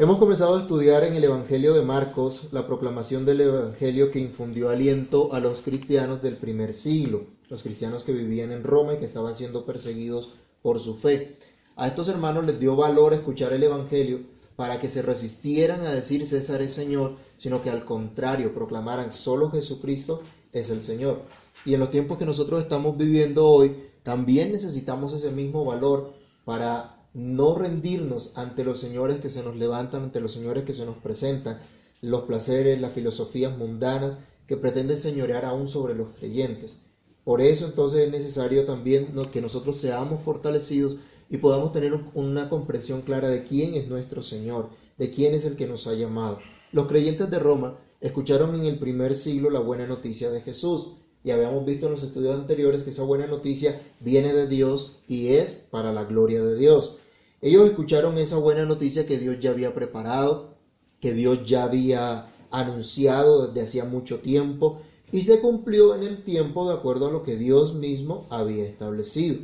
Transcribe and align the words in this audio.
Hemos 0.00 0.16
comenzado 0.16 0.56
a 0.56 0.60
estudiar 0.60 1.04
en 1.04 1.14
el 1.14 1.24
Evangelio 1.24 1.74
de 1.74 1.82
Marcos 1.82 2.48
la 2.52 2.66
proclamación 2.66 3.26
del 3.26 3.42
Evangelio 3.42 4.10
que 4.10 4.18
infundió 4.18 4.70
aliento 4.70 5.34
a 5.34 5.40
los 5.40 5.60
cristianos 5.60 6.22
del 6.22 6.38
primer 6.38 6.72
siglo, 6.72 7.24
los 7.50 7.62
cristianos 7.62 8.02
que 8.02 8.14
vivían 8.14 8.50
en 8.50 8.64
Roma 8.64 8.94
y 8.94 8.96
que 8.96 9.04
estaban 9.04 9.34
siendo 9.34 9.66
perseguidos 9.66 10.32
por 10.62 10.80
su 10.80 10.94
fe. 10.94 11.36
A 11.76 11.86
estos 11.86 12.08
hermanos 12.08 12.46
les 12.46 12.58
dio 12.58 12.76
valor 12.76 13.12
escuchar 13.12 13.52
el 13.52 13.62
Evangelio 13.62 14.20
para 14.56 14.80
que 14.80 14.88
se 14.88 15.02
resistieran 15.02 15.84
a 15.84 15.92
decir 15.92 16.26
César 16.26 16.62
es 16.62 16.72
Señor, 16.72 17.16
sino 17.36 17.62
que 17.62 17.68
al 17.68 17.84
contrario 17.84 18.54
proclamaran 18.54 19.12
solo 19.12 19.50
Jesucristo 19.50 20.22
es 20.50 20.70
el 20.70 20.82
Señor. 20.82 21.24
Y 21.66 21.74
en 21.74 21.80
los 21.80 21.90
tiempos 21.90 22.16
que 22.16 22.24
nosotros 22.24 22.62
estamos 22.62 22.96
viviendo 22.96 23.46
hoy, 23.46 23.76
también 24.02 24.50
necesitamos 24.50 25.12
ese 25.12 25.30
mismo 25.30 25.62
valor 25.66 26.14
para 26.46 26.99
no 27.12 27.56
rendirnos 27.56 28.32
ante 28.36 28.64
los 28.64 28.78
señores 28.80 29.20
que 29.20 29.30
se 29.30 29.42
nos 29.42 29.56
levantan, 29.56 30.04
ante 30.04 30.20
los 30.20 30.32
señores 30.32 30.64
que 30.64 30.74
se 30.74 30.86
nos 30.86 30.96
presentan, 30.98 31.60
los 32.00 32.22
placeres, 32.22 32.80
las 32.80 32.92
filosofías 32.92 33.56
mundanas 33.56 34.16
que 34.46 34.56
pretenden 34.56 34.98
señorear 34.98 35.44
aún 35.44 35.68
sobre 35.68 35.94
los 35.94 36.08
creyentes. 36.18 36.82
Por 37.24 37.40
eso 37.40 37.66
entonces 37.66 38.06
es 38.06 38.10
necesario 38.10 38.64
también 38.64 39.12
que 39.30 39.42
nosotros 39.42 39.76
seamos 39.76 40.22
fortalecidos 40.22 40.96
y 41.28 41.36
podamos 41.36 41.72
tener 41.72 41.92
una 42.14 42.48
comprensión 42.48 43.02
clara 43.02 43.28
de 43.28 43.44
quién 43.44 43.74
es 43.74 43.88
nuestro 43.88 44.22
Señor, 44.22 44.70
de 44.98 45.12
quién 45.12 45.34
es 45.34 45.44
el 45.44 45.56
que 45.56 45.66
nos 45.66 45.86
ha 45.86 45.94
llamado. 45.94 46.38
Los 46.72 46.88
creyentes 46.88 47.30
de 47.30 47.38
Roma 47.38 47.78
escucharon 48.00 48.54
en 48.54 48.64
el 48.64 48.78
primer 48.78 49.14
siglo 49.14 49.50
la 49.50 49.60
buena 49.60 49.86
noticia 49.86 50.30
de 50.30 50.40
Jesús, 50.40 50.94
y 51.22 51.30
habíamos 51.32 51.66
visto 51.66 51.86
en 51.86 51.92
los 51.92 52.02
estudios 52.02 52.34
anteriores 52.34 52.82
que 52.82 52.90
esa 52.90 53.02
buena 53.02 53.26
noticia 53.26 53.80
viene 54.00 54.32
de 54.32 54.48
Dios 54.48 55.00
y 55.06 55.34
es 55.34 55.54
para 55.70 55.92
la 55.92 56.04
gloria 56.04 56.42
de 56.42 56.56
Dios. 56.56 56.96
Ellos 57.42 57.66
escucharon 57.66 58.18
esa 58.18 58.36
buena 58.36 58.64
noticia 58.64 59.06
que 59.06 59.18
Dios 59.18 59.36
ya 59.40 59.50
había 59.50 59.74
preparado, 59.74 60.54
que 61.00 61.14
Dios 61.14 61.46
ya 61.46 61.64
había 61.64 62.32
anunciado 62.50 63.46
desde 63.46 63.62
hacía 63.62 63.84
mucho 63.84 64.18
tiempo 64.18 64.82
y 65.12 65.22
se 65.22 65.40
cumplió 65.40 65.94
en 65.94 66.02
el 66.02 66.22
tiempo 66.22 66.68
de 66.68 66.74
acuerdo 66.74 67.08
a 67.08 67.12
lo 67.12 67.22
que 67.22 67.36
Dios 67.36 67.74
mismo 67.74 68.26
había 68.30 68.64
establecido. 68.64 69.38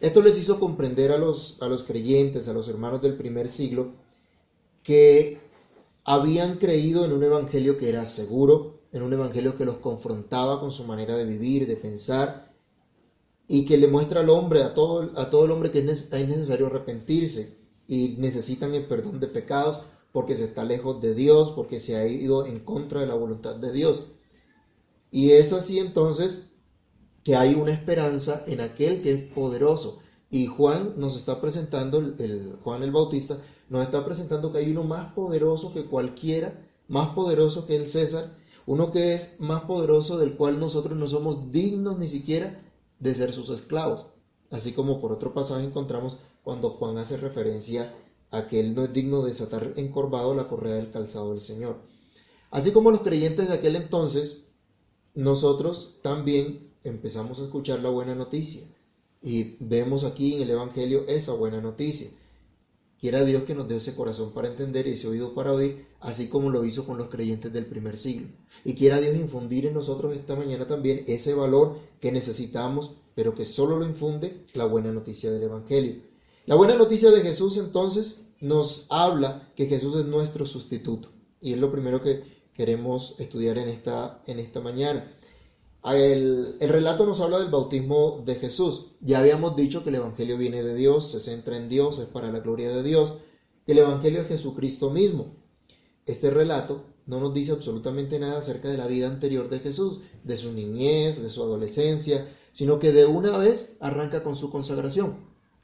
Esto 0.00 0.22
les 0.22 0.38
hizo 0.38 0.58
comprender 0.58 1.12
a 1.12 1.18
los, 1.18 1.62
a 1.62 1.68
los 1.68 1.84
creyentes, 1.84 2.48
a 2.48 2.52
los 2.52 2.68
hermanos 2.68 3.00
del 3.00 3.14
primer 3.14 3.48
siglo, 3.48 3.92
que 4.82 5.38
habían 6.04 6.58
creído 6.58 7.04
en 7.04 7.12
un 7.12 7.22
evangelio 7.22 7.78
que 7.78 7.88
era 7.88 8.04
seguro, 8.04 8.80
en 8.92 9.02
un 9.02 9.12
evangelio 9.12 9.56
que 9.56 9.64
los 9.64 9.76
confrontaba 9.76 10.60
con 10.60 10.70
su 10.70 10.84
manera 10.84 11.16
de 11.16 11.24
vivir, 11.24 11.66
de 11.66 11.76
pensar, 11.76 12.43
y 13.46 13.66
que 13.66 13.76
le 13.76 13.88
muestra 13.88 14.20
al 14.20 14.30
hombre, 14.30 14.62
a 14.62 14.74
todo, 14.74 15.12
a 15.16 15.30
todo 15.30 15.44
el 15.44 15.50
hombre 15.50 15.70
que 15.70 15.80
es 15.80 15.84
necesario 15.84 16.66
arrepentirse 16.66 17.58
y 17.86 18.16
necesitan 18.18 18.74
el 18.74 18.86
perdón 18.86 19.20
de 19.20 19.26
pecados 19.26 19.84
porque 20.12 20.36
se 20.36 20.44
está 20.44 20.64
lejos 20.64 21.00
de 21.00 21.14
Dios, 21.14 21.50
porque 21.50 21.80
se 21.80 21.96
ha 21.96 22.06
ido 22.06 22.46
en 22.46 22.60
contra 22.60 23.00
de 23.00 23.06
la 23.06 23.14
voluntad 23.14 23.56
de 23.56 23.72
Dios. 23.72 24.06
Y 25.10 25.32
es 25.32 25.52
así 25.52 25.78
entonces 25.78 26.50
que 27.24 27.36
hay 27.36 27.54
una 27.54 27.72
esperanza 27.72 28.44
en 28.46 28.60
aquel 28.60 29.02
que 29.02 29.12
es 29.12 29.32
poderoso. 29.34 30.00
Y 30.30 30.46
Juan 30.46 30.94
nos 30.96 31.16
está 31.16 31.40
presentando, 31.40 31.98
el, 31.98 32.56
Juan 32.62 32.82
el 32.82 32.92
Bautista, 32.92 33.38
nos 33.68 33.84
está 33.84 34.04
presentando 34.04 34.52
que 34.52 34.58
hay 34.58 34.70
uno 34.70 34.84
más 34.84 35.12
poderoso 35.14 35.72
que 35.74 35.86
cualquiera, 35.86 36.64
más 36.86 37.10
poderoso 37.10 37.66
que 37.66 37.76
el 37.76 37.88
César, 37.88 38.36
uno 38.66 38.92
que 38.92 39.14
es 39.14 39.40
más 39.40 39.62
poderoso 39.62 40.18
del 40.18 40.36
cual 40.36 40.60
nosotros 40.60 40.96
no 40.96 41.08
somos 41.08 41.50
dignos 41.50 41.98
ni 41.98 42.06
siquiera 42.06 42.60
de 42.98 43.14
ser 43.14 43.32
sus 43.32 43.50
esclavos. 43.50 44.06
Así 44.50 44.72
como 44.72 45.00
por 45.00 45.12
otro 45.12 45.34
pasaje 45.34 45.64
encontramos 45.64 46.18
cuando 46.42 46.70
Juan 46.70 46.98
hace 46.98 47.16
referencia 47.16 47.94
a 48.30 48.48
que 48.48 48.60
él 48.60 48.74
no 48.74 48.84
es 48.84 48.92
digno 48.92 49.22
de 49.22 49.30
desatar 49.30 49.72
encorvado 49.76 50.34
la 50.34 50.48
correa 50.48 50.74
del 50.74 50.90
calzado 50.90 51.32
del 51.32 51.40
Señor. 51.40 51.78
Así 52.50 52.72
como 52.72 52.90
los 52.90 53.02
creyentes 53.02 53.48
de 53.48 53.54
aquel 53.54 53.76
entonces, 53.76 54.52
nosotros 55.14 55.98
también 56.02 56.72
empezamos 56.84 57.40
a 57.40 57.44
escuchar 57.44 57.80
la 57.80 57.90
buena 57.90 58.14
noticia 58.14 58.64
y 59.22 59.56
vemos 59.58 60.04
aquí 60.04 60.34
en 60.34 60.42
el 60.42 60.50
Evangelio 60.50 61.04
esa 61.08 61.32
buena 61.32 61.60
noticia. 61.60 62.10
Quiera 63.04 63.22
Dios 63.22 63.42
que 63.42 63.54
nos 63.54 63.68
dé 63.68 63.76
ese 63.76 63.94
corazón 63.94 64.32
para 64.32 64.48
entender 64.48 64.86
y 64.86 64.92
ese 64.92 65.08
oído 65.08 65.34
para 65.34 65.52
oír, 65.52 65.88
así 66.00 66.28
como 66.28 66.48
lo 66.48 66.64
hizo 66.64 66.86
con 66.86 66.96
los 66.96 67.08
creyentes 67.08 67.52
del 67.52 67.66
primer 67.66 67.98
siglo. 67.98 68.28
Y 68.64 68.72
quiera 68.72 68.98
Dios 68.98 69.14
infundir 69.14 69.66
en 69.66 69.74
nosotros 69.74 70.16
esta 70.16 70.34
mañana 70.34 70.66
también 70.66 71.04
ese 71.06 71.34
valor 71.34 71.80
que 72.00 72.10
necesitamos, 72.10 72.92
pero 73.14 73.34
que 73.34 73.44
solo 73.44 73.78
lo 73.78 73.84
infunde 73.84 74.46
la 74.54 74.64
buena 74.64 74.90
noticia 74.90 75.30
del 75.30 75.42
Evangelio. 75.42 75.96
La 76.46 76.54
buena 76.54 76.76
noticia 76.76 77.10
de 77.10 77.20
Jesús 77.20 77.58
entonces 77.58 78.24
nos 78.40 78.86
habla 78.88 79.52
que 79.54 79.66
Jesús 79.66 79.96
es 79.96 80.06
nuestro 80.06 80.46
sustituto. 80.46 81.10
Y 81.42 81.52
es 81.52 81.58
lo 81.58 81.70
primero 81.70 82.00
que 82.00 82.22
queremos 82.54 83.16
estudiar 83.18 83.58
en 83.58 83.68
esta, 83.68 84.22
en 84.26 84.38
esta 84.38 84.62
mañana. 84.62 85.12
El, 85.84 86.56
relato 86.60 87.04
nos 87.04 87.20
habla 87.20 87.38
del 87.38 87.50
bautismo 87.50 88.22
de 88.24 88.36
Jesús. 88.36 88.92
Ya 89.00 89.18
habíamos 89.18 89.54
dicho 89.54 89.82
que 89.82 89.90
el 89.90 89.96
Evangelio 89.96 90.38
viene 90.38 90.62
de 90.62 90.74
Dios, 90.74 91.10
se 91.10 91.20
centra 91.20 91.58
en 91.58 91.68
Dios, 91.68 91.98
es 91.98 92.06
para 92.06 92.32
la 92.32 92.40
gloria 92.40 92.74
de 92.74 92.82
Dios. 92.82 93.18
El 93.66 93.78
Evangelio 93.78 94.22
es 94.22 94.28
Jesucristo 94.28 94.88
mismo. 94.90 95.36
Este 96.06 96.30
relato 96.30 96.84
no 97.06 97.20
nos 97.20 97.34
dice 97.34 97.52
absolutamente 97.52 98.18
nada 98.18 98.38
acerca 98.38 98.68
de 98.68 98.78
la 98.78 98.86
vida 98.86 99.08
anterior 99.08 99.50
de 99.50 99.58
Jesús, 99.58 100.00
de 100.22 100.38
su 100.38 100.52
niñez, 100.52 101.22
de 101.22 101.28
su 101.28 101.42
adolescencia, 101.42 102.34
sino 102.52 102.78
que 102.78 102.92
de 102.92 103.04
una 103.04 103.36
vez 103.36 103.76
arranca 103.80 104.22
con 104.22 104.36
su 104.36 104.50
consagración 104.50 105.16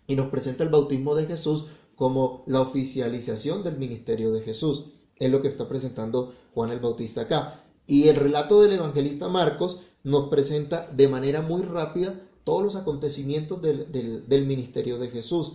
y 0.06 0.16
nos 0.16 0.28
presenta 0.28 0.64
el 0.64 0.70
bautismo 0.70 1.14
de 1.14 1.26
Jesús 1.26 1.68
como 1.94 2.44
la 2.46 2.60
oficialización 2.60 3.62
del 3.62 3.78
ministerio 3.78 4.32
de 4.32 4.42
Jesús. 4.42 4.92
Es 5.16 5.30
lo 5.30 5.40
que 5.40 5.48
está 5.48 5.66
presentando 5.66 6.34
Juan 6.52 6.70
el 6.70 6.80
Bautista 6.80 7.22
acá. 7.22 7.64
Y 7.86 8.08
el 8.08 8.16
relato 8.16 8.60
del 8.60 8.72
evangelista 8.74 9.28
Marcos 9.28 9.80
nos 10.04 10.28
presenta 10.28 10.88
de 10.92 11.08
manera 11.08 11.42
muy 11.42 11.62
rápida 11.62 12.20
todos 12.44 12.62
los 12.62 12.76
acontecimientos 12.76 13.60
del, 13.62 14.46
ministerio 14.46 14.98
de 14.98 15.08
Jesús. 15.08 15.52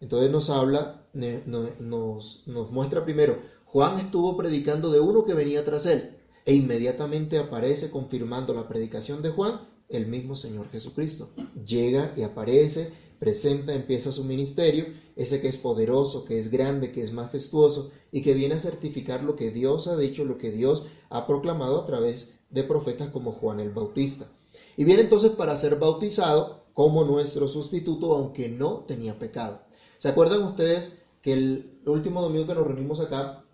Entonces 0.00 0.30
nos 0.30 0.50
habla, 0.50 1.06
nos, 1.14 2.46
nos 2.46 2.70
muestra 2.70 3.04
primero, 3.04 3.38
Juan 3.64 3.98
estuvo 3.98 4.36
predicando 4.36 4.90
de 4.90 5.00
uno 5.00 5.24
que 5.24 5.34
venía 5.34 5.64
tras 5.64 5.86
él, 5.86 6.16
e 6.44 6.54
inmediatamente 6.54 7.38
aparece 7.38 7.90
confirmando 7.90 8.54
la 8.54 8.68
predicación 8.68 9.22
de 9.22 9.30
Juan 9.30 9.60
el 9.88 10.06
mismo 10.06 10.34
Señor 10.34 10.70
Jesucristo. 10.70 11.30
Llega 11.66 12.12
y 12.16 12.22
aparece, 12.22 12.92
presenta, 13.18 13.74
empieza 13.74 14.12
su 14.12 14.24
ministerio, 14.24 14.86
ese 15.16 15.40
que 15.40 15.48
es 15.48 15.56
poderoso, 15.56 16.24
que 16.24 16.38
es 16.38 16.50
grande, 16.50 16.92
que 16.92 17.02
es 17.02 17.12
majestuoso 17.12 17.90
y 18.12 18.22
que 18.22 18.34
viene 18.34 18.54
a 18.54 18.60
certificar 18.60 19.24
lo 19.24 19.36
que 19.36 19.50
Dios 19.50 19.88
ha 19.88 19.96
dicho, 19.96 20.24
lo 20.24 20.38
que 20.38 20.50
Dios 20.50 20.86
ha 21.08 21.26
proclamado 21.26 21.80
a 21.80 21.86
través 21.86 22.35
de 22.56 22.64
profetas 22.64 23.10
como 23.10 23.32
Juan 23.32 23.60
el 23.60 23.70
Bautista. 23.70 24.26
Y 24.78 24.84
viene 24.84 25.02
entonces 25.02 25.32
para 25.32 25.56
ser 25.56 25.76
bautizado 25.76 26.64
como 26.72 27.04
nuestro 27.04 27.48
sustituto, 27.48 28.14
aunque 28.14 28.48
no 28.48 28.84
tenía 28.88 29.18
pecado. 29.18 29.60
¿Se 29.98 30.08
acuerdan 30.08 30.42
ustedes 30.42 30.98
que 31.20 31.34
el 31.34 31.80
último 31.84 32.22
domingo 32.22 32.46
que 32.46 32.54
nos 32.54 32.66
reunimos 32.66 33.00
acá, 33.00 33.44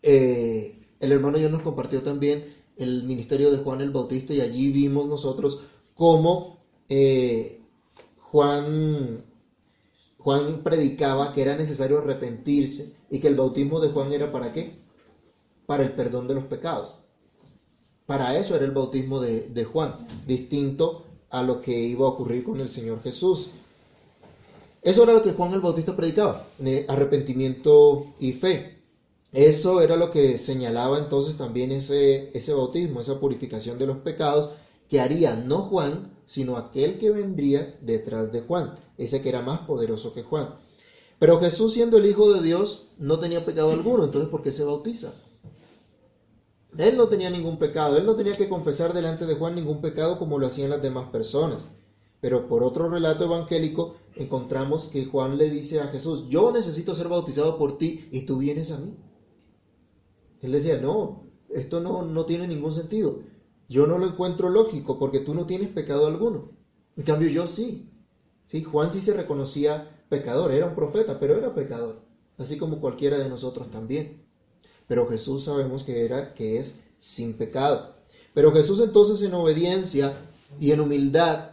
eh, 0.00 0.86
el 1.00 1.12
hermano 1.12 1.38
ya 1.38 1.48
nos 1.48 1.62
compartió 1.62 2.02
también 2.02 2.54
el 2.76 3.02
ministerio 3.02 3.50
de 3.50 3.58
Juan 3.58 3.80
el 3.80 3.90
Bautista 3.90 4.32
y 4.32 4.40
allí 4.40 4.70
vimos 4.70 5.08
nosotros 5.08 5.62
cómo 5.94 6.60
eh, 6.88 7.62
Juan, 8.16 9.24
Juan 10.18 10.62
predicaba 10.62 11.32
que 11.32 11.42
era 11.42 11.56
necesario 11.56 11.98
arrepentirse 11.98 12.94
y 13.10 13.18
que 13.18 13.26
el 13.26 13.34
bautismo 13.34 13.80
de 13.80 13.88
Juan 13.88 14.12
era 14.12 14.30
para 14.30 14.52
qué? 14.52 14.78
Para 15.66 15.82
el 15.82 15.92
perdón 15.94 16.28
de 16.28 16.34
los 16.34 16.44
pecados. 16.44 17.05
Para 18.06 18.38
eso 18.38 18.54
era 18.54 18.64
el 18.64 18.70
bautismo 18.70 19.20
de, 19.20 19.64
Juan, 19.64 20.06
distinto 20.26 21.04
a 21.28 21.42
lo 21.42 21.60
que 21.60 21.76
iba 21.76 22.06
a 22.06 22.10
ocurrir 22.10 22.44
con 22.44 22.60
el 22.60 22.70
Señor 22.70 23.02
Jesús. 23.02 23.50
Eso 24.80 25.02
era 25.02 25.12
lo 25.12 25.22
que 25.22 25.32
Juan 25.32 25.52
el 25.52 25.60
Bautista 25.60 25.96
predicaba, 25.96 26.46
arrepentimiento 26.86 28.14
y 28.20 28.32
fe. 28.32 28.78
Eso 29.32 29.82
era 29.82 29.96
lo 29.96 30.12
que 30.12 30.38
señalaba 30.38 30.98
entonces 30.98 31.36
también 31.36 31.72
ese, 31.72 32.30
ese 32.32 32.54
bautismo, 32.54 33.00
esa 33.00 33.18
purificación 33.18 33.76
de 33.78 33.86
los 33.86 33.98
pecados 33.98 34.50
que 34.88 35.00
haría 35.00 35.34
no 35.34 35.62
Juan, 35.62 36.12
sino 36.26 36.56
aquel 36.56 36.98
que 36.98 37.10
vendría 37.10 37.76
detrás 37.80 38.30
de 38.30 38.40
Juan, 38.40 38.76
ese 38.98 39.20
que 39.20 39.28
era 39.28 39.42
más 39.42 39.60
poderoso 39.66 40.14
que 40.14 40.22
Juan. 40.22 40.54
Pero 41.18 41.40
Jesús 41.40 41.72
siendo 41.72 41.98
el 41.98 42.06
Hijo 42.06 42.32
de 42.32 42.42
Dios 42.42 42.86
no 42.98 43.18
tenía 43.18 43.44
pecado 43.44 43.72
alguno, 43.72 44.04
entonces 44.04 44.30
¿por 44.30 44.42
qué 44.42 44.52
se 44.52 44.64
bautiza? 44.64 45.12
Él 46.78 46.96
no 46.96 47.08
tenía 47.08 47.30
ningún 47.30 47.58
pecado, 47.58 47.96
él 47.96 48.06
no 48.06 48.16
tenía 48.16 48.34
que 48.34 48.48
confesar 48.48 48.92
delante 48.92 49.26
de 49.26 49.34
Juan 49.34 49.54
ningún 49.54 49.80
pecado 49.80 50.18
como 50.18 50.38
lo 50.38 50.46
hacían 50.46 50.70
las 50.70 50.82
demás 50.82 51.10
personas. 51.10 51.64
Pero 52.20 52.48
por 52.48 52.62
otro 52.62 52.88
relato 52.88 53.24
evangélico 53.24 53.96
encontramos 54.14 54.86
que 54.86 55.04
Juan 55.04 55.38
le 55.38 55.50
dice 55.50 55.80
a 55.80 55.88
Jesús, 55.88 56.28
yo 56.28 56.50
necesito 56.50 56.94
ser 56.94 57.08
bautizado 57.08 57.58
por 57.58 57.78
ti 57.78 58.08
y 58.10 58.26
tú 58.26 58.38
vienes 58.38 58.72
a 58.72 58.78
mí. 58.78 58.96
Él 60.42 60.52
decía, 60.52 60.78
no, 60.80 61.24
esto 61.50 61.80
no, 61.80 62.02
no 62.02 62.24
tiene 62.24 62.46
ningún 62.48 62.74
sentido. 62.74 63.20
Yo 63.68 63.86
no 63.86 63.98
lo 63.98 64.06
encuentro 64.06 64.48
lógico 64.48 64.98
porque 64.98 65.20
tú 65.20 65.34
no 65.34 65.46
tienes 65.46 65.68
pecado 65.68 66.06
alguno. 66.06 66.50
En 66.96 67.04
cambio 67.04 67.28
yo 67.28 67.46
sí. 67.46 67.90
¿Sí? 68.46 68.62
Juan 68.62 68.92
sí 68.92 69.00
se 69.00 69.14
reconocía 69.14 70.04
pecador, 70.08 70.52
era 70.52 70.66
un 70.66 70.74
profeta, 70.74 71.18
pero 71.18 71.36
era 71.36 71.54
pecador. 71.54 72.02
así 72.38 72.58
como 72.58 72.80
cualquiera 72.80 73.18
de 73.18 73.28
nosotros 73.28 73.70
también. 73.70 74.25
Pero 74.86 75.08
Jesús 75.08 75.44
sabemos 75.44 75.84
que 75.84 76.04
era 76.04 76.34
que 76.34 76.58
es 76.58 76.80
sin 76.98 77.34
pecado. 77.34 77.96
Pero 78.34 78.52
Jesús 78.52 78.80
entonces 78.80 79.22
en 79.22 79.34
obediencia 79.34 80.14
y 80.60 80.72
en 80.72 80.80
humildad 80.80 81.50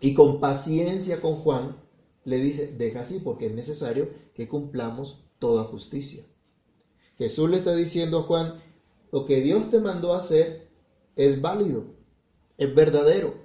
y 0.00 0.14
con 0.14 0.40
paciencia 0.40 1.20
con 1.20 1.36
Juan 1.36 1.76
le 2.24 2.38
dice, 2.38 2.74
deja 2.76 3.00
así 3.00 3.20
porque 3.20 3.46
es 3.46 3.54
necesario 3.54 4.08
que 4.34 4.48
cumplamos 4.48 5.24
toda 5.38 5.64
justicia. 5.64 6.24
Jesús 7.18 7.50
le 7.50 7.58
está 7.58 7.74
diciendo 7.74 8.20
a 8.20 8.22
Juan, 8.22 8.62
lo 9.12 9.26
que 9.26 9.40
Dios 9.40 9.70
te 9.70 9.78
mandó 9.78 10.14
hacer 10.14 10.68
es 11.14 11.40
válido, 11.40 11.84
es 12.58 12.74
verdadero. 12.74 13.44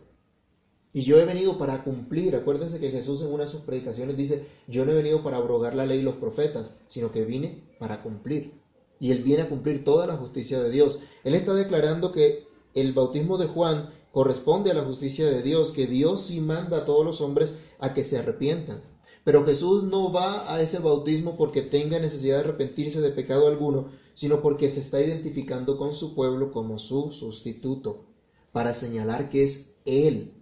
Y 0.91 1.03
yo 1.03 1.19
he 1.19 1.25
venido 1.25 1.59
para 1.59 1.83
cumplir. 1.83 2.35
Acuérdense 2.35 2.79
que 2.79 2.89
Jesús 2.89 3.21
en 3.21 3.31
una 3.31 3.45
de 3.45 3.51
sus 3.51 3.61
predicaciones 3.61 4.17
dice, 4.17 4.47
yo 4.67 4.85
no 4.85 4.91
he 4.91 4.95
venido 4.95 5.21
para 5.21 5.37
abrogar 5.37 5.75
la 5.75 5.85
ley 5.85 5.99
y 5.99 6.03
los 6.03 6.15
profetas, 6.15 6.75
sino 6.87 7.11
que 7.11 7.25
vine 7.25 7.63
para 7.77 8.01
cumplir. 8.01 8.58
Y 8.99 9.11
él 9.11 9.23
viene 9.23 9.43
a 9.43 9.49
cumplir 9.49 9.83
toda 9.83 10.07
la 10.07 10.17
justicia 10.17 10.61
de 10.61 10.71
Dios. 10.71 10.99
Él 11.23 11.35
está 11.35 11.53
declarando 11.53 12.11
que 12.11 12.47
el 12.73 12.93
bautismo 12.93 13.37
de 13.37 13.47
Juan 13.47 13.89
corresponde 14.11 14.71
a 14.71 14.73
la 14.73 14.83
justicia 14.83 15.25
de 15.25 15.41
Dios, 15.41 15.71
que 15.71 15.87
Dios 15.87 16.21
sí 16.21 16.41
manda 16.41 16.77
a 16.77 16.85
todos 16.85 17.05
los 17.05 17.21
hombres 17.21 17.53
a 17.79 17.93
que 17.93 18.03
se 18.03 18.17
arrepientan. 18.17 18.81
Pero 19.23 19.45
Jesús 19.45 19.83
no 19.83 20.11
va 20.11 20.53
a 20.53 20.61
ese 20.61 20.79
bautismo 20.79 21.37
porque 21.37 21.61
tenga 21.61 21.99
necesidad 21.99 22.37
de 22.37 22.43
arrepentirse 22.45 23.01
de 23.01 23.11
pecado 23.11 23.47
alguno, 23.47 23.91
sino 24.13 24.41
porque 24.41 24.69
se 24.69 24.79
está 24.81 25.01
identificando 25.01 25.77
con 25.77 25.93
su 25.93 26.15
pueblo 26.15 26.51
como 26.51 26.79
su 26.79 27.11
sustituto, 27.11 28.05
para 28.51 28.73
señalar 28.73 29.29
que 29.29 29.43
es 29.43 29.75
Él 29.85 30.38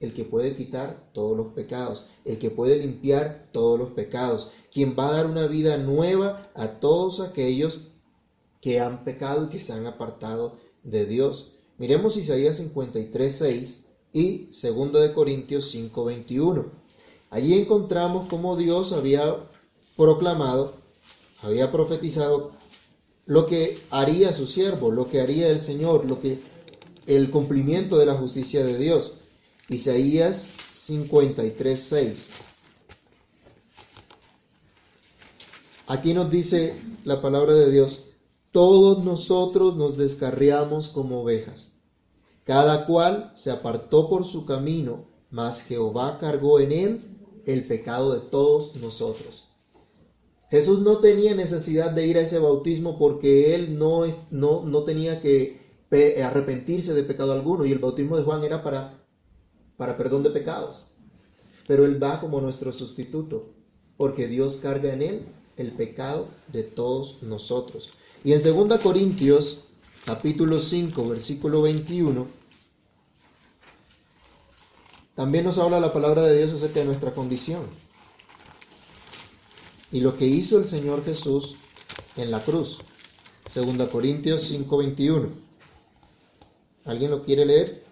el 0.00 0.14
que 0.14 0.24
puede 0.24 0.54
quitar 0.54 1.10
todos 1.12 1.36
los 1.36 1.48
pecados, 1.54 2.08
el 2.24 2.38
que 2.38 2.50
puede 2.50 2.78
limpiar 2.78 3.48
todos 3.52 3.78
los 3.78 3.90
pecados, 3.90 4.52
quien 4.72 4.94
va 4.98 5.08
a 5.08 5.12
dar 5.12 5.26
una 5.26 5.46
vida 5.46 5.76
nueva 5.76 6.50
a 6.54 6.78
todos 6.80 7.20
aquellos 7.20 7.88
que 8.60 8.80
han 8.80 9.04
pecado 9.04 9.46
y 9.46 9.48
que 9.48 9.60
se 9.60 9.72
han 9.72 9.86
apartado 9.86 10.56
de 10.84 11.06
Dios. 11.06 11.54
Miremos 11.78 12.16
Isaías 12.16 12.56
53, 12.58 13.34
6 13.34 13.86
y 14.12 14.50
2 14.62 14.92
de 14.92 15.12
Corintios 15.12 15.70
5, 15.70 16.04
21. 16.04 16.66
Allí 17.30 17.58
encontramos 17.58 18.28
cómo 18.28 18.56
Dios 18.56 18.92
había 18.92 19.36
proclamado, 19.96 20.74
había 21.42 21.70
profetizado 21.70 22.52
lo 23.26 23.46
que 23.46 23.78
haría 23.90 24.32
su 24.32 24.46
siervo, 24.46 24.90
lo 24.90 25.08
que 25.08 25.20
haría 25.20 25.50
el 25.50 25.60
Señor, 25.60 26.06
lo 26.06 26.20
que 26.20 26.38
el 27.06 27.30
cumplimiento 27.30 27.98
de 27.98 28.06
la 28.06 28.14
justicia 28.14 28.64
de 28.64 28.78
Dios. 28.78 29.17
Isaías 29.68 30.54
53, 30.72 31.78
6. 31.78 32.30
Aquí 35.86 36.14
nos 36.14 36.30
dice 36.30 36.80
la 37.04 37.20
palabra 37.20 37.54
de 37.54 37.70
Dios, 37.70 38.04
todos 38.50 39.04
nosotros 39.04 39.76
nos 39.76 39.98
descarriamos 39.98 40.88
como 40.88 41.20
ovejas. 41.20 41.72
Cada 42.44 42.86
cual 42.86 43.32
se 43.36 43.50
apartó 43.50 44.08
por 44.08 44.24
su 44.24 44.46
camino, 44.46 45.04
mas 45.30 45.62
Jehová 45.62 46.18
cargó 46.18 46.60
en 46.60 46.72
él 46.72 47.04
el 47.44 47.66
pecado 47.66 48.14
de 48.14 48.20
todos 48.20 48.76
nosotros. 48.76 49.48
Jesús 50.50 50.80
no 50.80 50.98
tenía 50.98 51.34
necesidad 51.34 51.90
de 51.90 52.06
ir 52.06 52.16
a 52.16 52.22
ese 52.22 52.38
bautismo 52.38 52.98
porque 52.98 53.54
él 53.54 53.78
no, 53.78 54.06
no, 54.30 54.64
no 54.64 54.82
tenía 54.84 55.20
que 55.20 55.60
arrepentirse 56.22 56.94
de 56.94 57.02
pecado 57.02 57.32
alguno 57.32 57.66
y 57.66 57.72
el 57.72 57.78
bautismo 57.78 58.16
de 58.16 58.22
Juan 58.22 58.42
era 58.44 58.62
para 58.62 58.97
para 59.78 59.96
perdón 59.96 60.22
de 60.22 60.30
pecados. 60.30 60.90
Pero 61.66 61.86
Él 61.86 62.02
va 62.02 62.20
como 62.20 62.42
nuestro 62.42 62.74
sustituto, 62.74 63.48
porque 63.96 64.28
Dios 64.28 64.56
carga 64.56 64.92
en 64.92 65.00
Él 65.00 65.26
el 65.56 65.72
pecado 65.72 66.28
de 66.48 66.64
todos 66.64 67.22
nosotros. 67.22 67.92
Y 68.22 68.32
en 68.32 68.42
2 68.42 68.80
Corintios, 68.80 69.64
capítulo 70.04 70.60
5, 70.60 71.08
versículo 71.08 71.62
21, 71.62 72.26
también 75.14 75.44
nos 75.44 75.58
habla 75.58 75.80
la 75.80 75.92
palabra 75.92 76.22
de 76.22 76.36
Dios 76.38 76.52
acerca 76.52 76.80
de 76.80 76.86
nuestra 76.86 77.12
condición. 77.14 77.62
Y 79.90 80.00
lo 80.00 80.16
que 80.16 80.26
hizo 80.26 80.58
el 80.58 80.66
Señor 80.66 81.04
Jesús 81.04 81.56
en 82.16 82.30
la 82.30 82.44
cruz. 82.44 82.78
2 83.54 83.88
Corintios 83.88 84.42
5, 84.42 84.76
21. 84.76 85.28
¿Alguien 86.84 87.10
lo 87.10 87.24
quiere 87.24 87.46
leer? 87.46 87.87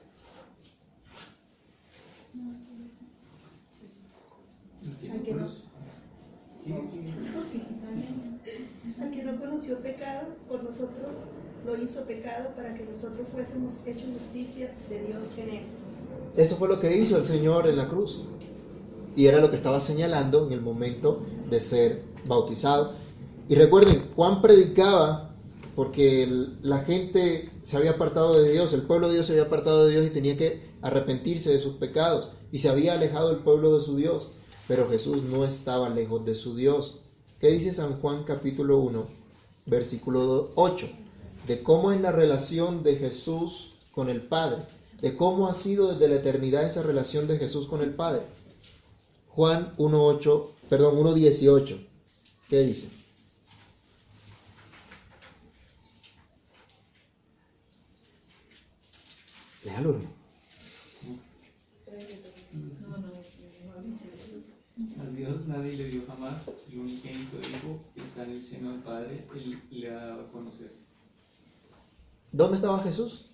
Al 9.00 9.10
que 9.10 9.22
no 9.22 9.38
conoció 9.38 9.78
pecado, 9.78 10.28
por 10.48 10.64
nosotros 10.64 11.16
lo 11.64 11.82
hizo 11.82 12.00
pecado 12.02 12.50
para 12.56 12.74
que 12.74 12.84
nosotros 12.84 13.26
fuésemos 13.32 13.74
hechos 13.84 14.04
justicia 14.14 14.72
de 14.88 15.04
Dios 15.04 15.24
en 15.38 15.48
él. 15.48 15.62
Eso 16.36 16.56
fue 16.56 16.68
lo 16.68 16.80
que 16.80 16.96
hizo 16.96 17.18
el 17.18 17.24
Señor 17.24 17.68
en 17.68 17.76
la 17.76 17.88
cruz. 17.88 18.24
Y 19.14 19.26
era 19.26 19.40
lo 19.40 19.50
que 19.50 19.56
estaba 19.56 19.80
señalando 19.80 20.46
en 20.46 20.52
el 20.52 20.60
momento 20.60 21.24
de 21.48 21.60
ser 21.60 22.02
bautizado. 22.26 22.94
Y 23.48 23.54
recuerden, 23.54 24.10
Juan 24.14 24.42
predicaba 24.42 25.34
porque 25.74 26.26
la 26.62 26.80
gente 26.80 27.50
se 27.62 27.76
había 27.76 27.92
apartado 27.92 28.40
de 28.40 28.50
Dios, 28.52 28.72
el 28.72 28.82
pueblo 28.82 29.08
de 29.08 29.14
Dios 29.14 29.26
se 29.26 29.32
había 29.32 29.44
apartado 29.44 29.86
de 29.86 29.92
Dios 29.92 30.06
y 30.06 30.10
tenía 30.10 30.36
que 30.36 30.70
arrepentirse 30.82 31.50
de 31.50 31.58
sus 31.58 31.74
pecados. 31.74 32.32
Y 32.50 32.58
se 32.58 32.68
había 32.68 32.94
alejado 32.94 33.30
el 33.30 33.38
pueblo 33.38 33.76
de 33.76 33.82
su 33.82 33.96
Dios. 33.96 34.32
Pero 34.68 34.88
Jesús 34.88 35.22
no 35.22 35.44
estaba 35.44 35.88
lejos 35.88 36.24
de 36.24 36.34
su 36.34 36.56
Dios. 36.56 36.98
¿Qué 37.40 37.48
dice 37.48 37.72
San 37.72 38.00
Juan 38.00 38.24
capítulo 38.24 38.78
1, 38.78 39.06
versículo 39.66 40.50
8? 40.54 40.88
De 41.46 41.62
cómo 41.62 41.92
es 41.92 42.00
la 42.00 42.10
relación 42.10 42.82
de 42.82 42.96
Jesús 42.96 43.74
con 43.92 44.08
el 44.08 44.22
Padre, 44.22 44.62
de 45.00 45.16
cómo 45.16 45.46
ha 45.46 45.52
sido 45.52 45.92
desde 45.92 46.08
la 46.08 46.16
eternidad 46.16 46.66
esa 46.66 46.82
relación 46.82 47.28
de 47.28 47.38
Jesús 47.38 47.66
con 47.66 47.80
el 47.82 47.94
Padre. 47.94 48.22
Juan 49.28 49.74
1.8, 49.76 50.46
perdón, 50.68 50.96
1.18. 50.96 51.86
¿Qué 52.48 52.60
dice? 52.60 52.88
Léalo. 59.64 59.96
A 59.96 60.25
Dios 65.16 65.46
nadie 65.46 65.72
le 65.72 65.88
dio 65.88 66.02
jamás, 66.06 66.42
el 66.70 66.78
unigénito 66.78 67.38
Hijo 67.38 67.80
está 67.96 68.24
en 68.24 68.32
el 68.32 68.42
seno 68.42 68.72
del 68.72 68.80
Padre, 68.80 69.26
Él 69.34 69.58
le 69.70 69.90
ha 69.90 70.08
dado 70.08 70.20
a 70.20 70.30
conocer. 70.30 70.74
¿Dónde 72.30 72.56
estaba 72.56 72.82
Jesús? 72.82 73.30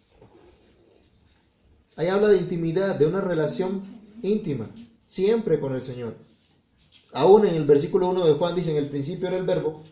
Ahí 1.96 2.06
habla 2.06 2.28
de 2.28 2.38
intimidad, 2.38 2.94
de 2.94 3.06
una 3.06 3.20
relación 3.20 3.82
íntima, 4.22 4.70
siempre 5.06 5.58
con 5.58 5.74
el 5.74 5.82
Señor. 5.82 6.14
Aún 7.12 7.46
en 7.46 7.56
el 7.56 7.64
versículo 7.64 8.10
1 8.10 8.26
de 8.26 8.34
Juan 8.34 8.54
dice, 8.54 8.70
en 8.70 8.76
el 8.76 8.88
principio 8.88 9.26
era 9.26 9.36
el 9.36 9.44
verbo, 9.44 9.82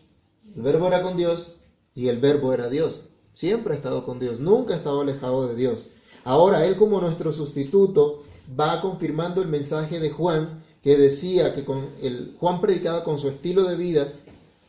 el 0.55 0.61
verbo 0.61 0.87
era 0.87 1.03
con 1.03 1.17
Dios 1.17 1.57
y 1.93 2.07
el 2.07 2.19
verbo 2.19 2.53
era 2.53 2.69
Dios. 2.69 3.09
Siempre 3.33 3.73
ha 3.73 3.77
estado 3.77 4.05
con 4.05 4.17
Dios, 4.17 4.39
nunca 4.39 4.73
ha 4.73 4.77
estado 4.77 5.01
alejado 5.01 5.45
de 5.45 5.55
Dios. 5.55 5.87
Ahora 6.23 6.65
Él 6.65 6.77
como 6.77 7.01
nuestro 7.01 7.33
sustituto 7.33 8.23
va 8.57 8.79
confirmando 8.79 9.41
el 9.41 9.49
mensaje 9.49 9.99
de 9.99 10.09
Juan 10.09 10.63
que 10.81 10.97
decía 10.97 11.53
que 11.53 11.63
con 11.63 11.89
el, 12.01 12.35
Juan 12.39 12.59
predicaba 12.59 13.03
con 13.03 13.17
su 13.17 13.29
estilo 13.29 13.63
de 13.63 13.75
vida 13.77 14.11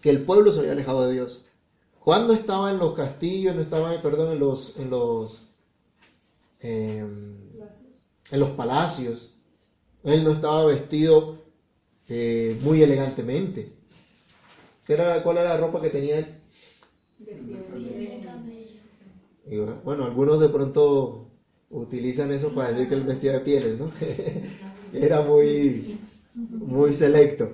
que 0.01 0.11
el 0.11 0.25
pueblo 0.25 0.53
se 0.53 0.61
había 0.61 0.73
alejado 0.73 1.07
de 1.07 1.15
Dios. 1.15 1.47
Juan 2.01 2.27
no 2.27 2.33
estaba 2.33 2.71
en 2.71 2.79
los 2.79 2.95
castillos, 2.95 3.55
no 3.55 3.63
estaba, 3.63 4.01
perdón, 4.03 4.33
en 4.33 4.41
los, 4.41 4.79
en 4.79 4.91
los, 4.91 5.49
em, 6.61 7.37
en 8.31 8.41
los 8.41 8.51
palacios. 8.51 9.35
Él 10.03 10.25
no 10.25 10.33
estaba 10.33 10.67
vestido 10.67 11.39
eh, 12.09 12.59
muy 12.61 12.83
elegantemente. 12.83 13.73
¿Qué 14.85 14.95
era, 14.95 15.23
¿Cuál 15.23 15.39
era 15.39 15.51
la 15.51 15.57
ropa 15.59 15.81
que 15.81 15.91
tenía 15.91 16.19
él? 16.19 16.39
bueno, 19.85 20.05
algunos 20.05 20.41
de 20.41 20.49
pronto 20.49 21.29
utilizan 21.71 22.33
eso 22.33 22.55
para 22.55 22.73
decir 22.73 22.89
que 22.89 22.95
él 22.95 23.03
vestía 23.05 23.33
de 23.33 23.41
pieles, 23.41 23.79
¿no? 23.79 23.93
era 24.93 25.23
muy, 25.23 26.01
muy 26.35 26.93
selecto. 26.93 27.51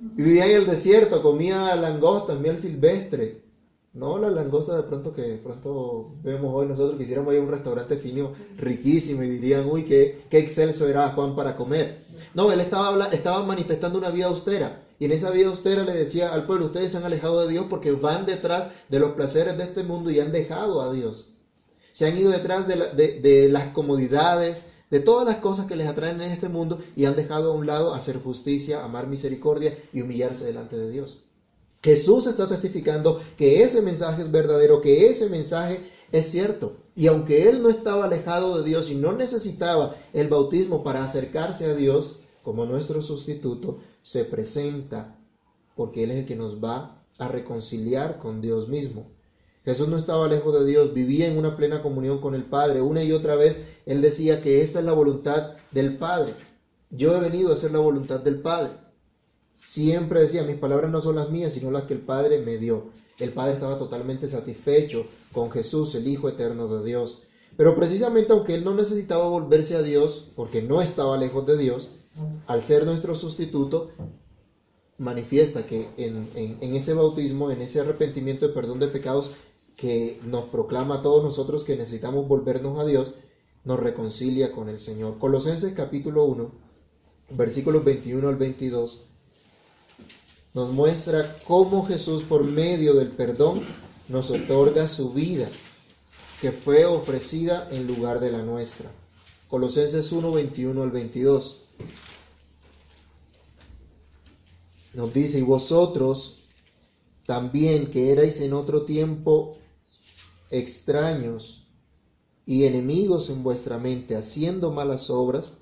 Vivía 0.00 0.46
en 0.46 0.56
el 0.56 0.66
desierto, 0.66 1.22
comía 1.22 1.74
langostas, 1.76 2.38
miel 2.38 2.60
silvestre. 2.60 3.46
No 3.92 4.18
la 4.18 4.30
langosta 4.30 4.76
de 4.76 4.82
pronto 4.82 5.10
que 5.14 5.40
pronto 5.42 6.16
vemos 6.22 6.54
hoy 6.54 6.66
nosotros, 6.66 6.98
quisiéramos 6.98 7.32
ir 7.32 7.40
a 7.40 7.44
un 7.44 7.50
restaurante 7.50 7.96
fino 7.96 8.34
riquísimo 8.58 9.22
y 9.22 9.30
dirían, 9.30 9.66
uy, 9.70 9.84
qué, 9.84 10.26
qué 10.28 10.38
excelso 10.38 10.86
era 10.86 11.08
Juan 11.12 11.34
para 11.34 11.56
comer. 11.56 12.04
No, 12.34 12.52
él 12.52 12.60
estaba, 12.60 13.06
estaba 13.06 13.42
manifestando 13.46 13.98
una 13.98 14.10
vida 14.10 14.26
austera. 14.26 14.82
Y 14.98 15.06
en 15.06 15.12
esa 15.12 15.30
vida 15.30 15.48
austera 15.48 15.82
le 15.82 15.92
decía 15.92 16.34
al 16.34 16.44
pueblo, 16.44 16.66
ustedes 16.66 16.92
se 16.92 16.98
han 16.98 17.04
alejado 17.04 17.40
de 17.40 17.52
Dios 17.52 17.66
porque 17.70 17.90
van 17.92 18.26
detrás 18.26 18.68
de 18.90 18.98
los 18.98 19.12
placeres 19.12 19.56
de 19.56 19.64
este 19.64 19.82
mundo 19.82 20.10
y 20.10 20.20
han 20.20 20.30
dejado 20.32 20.82
a 20.82 20.92
Dios. 20.92 21.34
Se 21.92 22.06
han 22.06 22.18
ido 22.18 22.30
detrás 22.30 22.68
de, 22.68 22.76
de, 22.76 23.20
de 23.20 23.48
las 23.48 23.72
comodidades, 23.72 24.66
de 24.90 25.00
todas 25.00 25.26
las 25.26 25.36
cosas 25.36 25.66
que 25.66 25.76
les 25.76 25.86
atraen 25.86 26.20
en 26.20 26.32
este 26.32 26.48
mundo 26.48 26.78
y 26.94 27.04
han 27.04 27.16
dejado 27.16 27.52
a 27.52 27.54
un 27.54 27.66
lado 27.66 27.94
hacer 27.94 28.22
justicia, 28.22 28.84
amar 28.84 29.06
misericordia 29.06 29.76
y 29.92 30.02
humillarse 30.02 30.44
delante 30.44 30.76
de 30.76 30.90
Dios. 30.90 31.22
Jesús 31.82 32.26
está 32.26 32.48
testificando 32.48 33.20
que 33.36 33.62
ese 33.62 33.82
mensaje 33.82 34.22
es 34.22 34.30
verdadero, 34.30 34.80
que 34.80 35.08
ese 35.08 35.28
mensaje 35.28 35.90
es 36.12 36.30
cierto. 36.30 36.76
Y 36.94 37.06
aunque 37.08 37.48
él 37.48 37.62
no 37.62 37.68
estaba 37.68 38.06
alejado 38.06 38.58
de 38.58 38.68
Dios 38.68 38.90
y 38.90 38.94
no 38.94 39.12
necesitaba 39.12 39.96
el 40.12 40.28
bautismo 40.28 40.82
para 40.82 41.04
acercarse 41.04 41.66
a 41.66 41.74
Dios 41.74 42.16
como 42.42 42.64
nuestro 42.64 43.02
sustituto, 43.02 43.80
se 44.02 44.24
presenta 44.24 45.16
porque 45.76 46.04
Él 46.04 46.10
es 46.10 46.16
el 46.18 46.26
que 46.26 46.36
nos 46.36 46.62
va 46.62 47.04
a 47.18 47.28
reconciliar 47.28 48.18
con 48.18 48.40
Dios 48.40 48.68
mismo. 48.68 49.15
Jesús 49.66 49.88
no 49.88 49.96
estaba 49.96 50.28
lejos 50.28 50.56
de 50.56 50.64
Dios, 50.64 50.94
vivía 50.94 51.26
en 51.26 51.36
una 51.36 51.56
plena 51.56 51.82
comunión 51.82 52.20
con 52.20 52.36
el 52.36 52.44
Padre. 52.44 52.82
Una 52.82 53.02
y 53.02 53.10
otra 53.10 53.34
vez 53.34 53.68
Él 53.84 54.00
decía 54.00 54.40
que 54.40 54.62
esta 54.62 54.78
es 54.78 54.84
la 54.84 54.92
voluntad 54.92 55.54
del 55.72 55.96
Padre. 55.96 56.34
Yo 56.88 57.16
he 57.16 57.20
venido 57.20 57.50
a 57.50 57.54
hacer 57.54 57.72
la 57.72 57.80
voluntad 57.80 58.20
del 58.20 58.40
Padre. 58.40 58.74
Siempre 59.56 60.20
decía, 60.20 60.44
mis 60.44 60.56
palabras 60.56 60.88
no 60.92 61.00
son 61.00 61.16
las 61.16 61.30
mías, 61.30 61.52
sino 61.52 61.72
las 61.72 61.82
que 61.82 61.94
el 61.94 62.00
Padre 62.00 62.42
me 62.42 62.58
dio. 62.58 62.90
El 63.18 63.32
Padre 63.32 63.54
estaba 63.54 63.76
totalmente 63.76 64.28
satisfecho 64.28 65.06
con 65.32 65.50
Jesús, 65.50 65.96
el 65.96 66.06
Hijo 66.06 66.28
eterno 66.28 66.68
de 66.68 66.86
Dios. 66.86 67.24
Pero 67.56 67.74
precisamente 67.74 68.32
aunque 68.32 68.54
Él 68.54 68.62
no 68.62 68.72
necesitaba 68.72 69.26
volverse 69.26 69.74
a 69.74 69.82
Dios, 69.82 70.30
porque 70.36 70.62
no 70.62 70.80
estaba 70.80 71.18
lejos 71.18 71.44
de 71.44 71.58
Dios, 71.58 71.90
al 72.46 72.62
ser 72.62 72.86
nuestro 72.86 73.16
sustituto, 73.16 73.90
manifiesta 74.96 75.66
que 75.66 75.88
en, 75.96 76.74
ese 76.76 76.94
bautismo, 76.94 77.50
en 77.50 77.62
ese 77.62 77.80
arrepentimiento 77.80 78.46
de 78.46 78.54
perdón 78.54 78.78
de 78.78 78.86
pecados 78.86 79.32
que 79.76 80.20
nos 80.24 80.46
proclama 80.46 80.96
a 80.96 81.02
todos 81.02 81.22
nosotros 81.22 81.62
que 81.62 81.76
necesitamos 81.76 82.26
volvernos 82.26 82.78
a 82.80 82.86
Dios, 82.86 83.14
nos 83.64 83.78
reconcilia 83.78 84.52
con 84.52 84.68
el 84.68 84.80
Señor. 84.80 85.18
Colosenses 85.18 85.74
capítulo 85.74 86.24
1, 86.24 86.50
versículos 87.30 87.84
21 87.84 88.28
al 88.28 88.36
22, 88.36 89.02
nos 90.54 90.72
muestra 90.72 91.36
cómo 91.46 91.84
Jesús 91.84 92.22
por 92.22 92.42
medio 92.44 92.94
del 92.94 93.08
perdón 93.08 93.62
nos 94.08 94.30
otorga 94.30 94.88
su 94.88 95.12
vida, 95.12 95.50
que 96.40 96.52
fue 96.52 96.86
ofrecida 96.86 97.68
en 97.70 97.86
lugar 97.86 98.20
de 98.20 98.32
la 98.32 98.42
nuestra. 98.42 98.90
Colosenses 99.48 100.10
1, 100.10 100.32
21 100.32 100.82
al 100.82 100.90
22. 100.90 101.62
Nos 104.94 105.12
dice, 105.12 105.40
y 105.40 105.42
vosotros 105.42 106.44
también 107.26 107.90
que 107.90 108.12
erais 108.12 108.40
en 108.40 108.54
otro 108.54 108.82
tiempo 108.82 109.58
extraños 110.50 111.68
y 112.44 112.64
enemigos 112.64 113.30
en 113.30 113.42
vuestra 113.42 113.78
mente, 113.78 114.16
haciendo 114.16 114.70
malas 114.70 115.10
obras, 115.10 115.54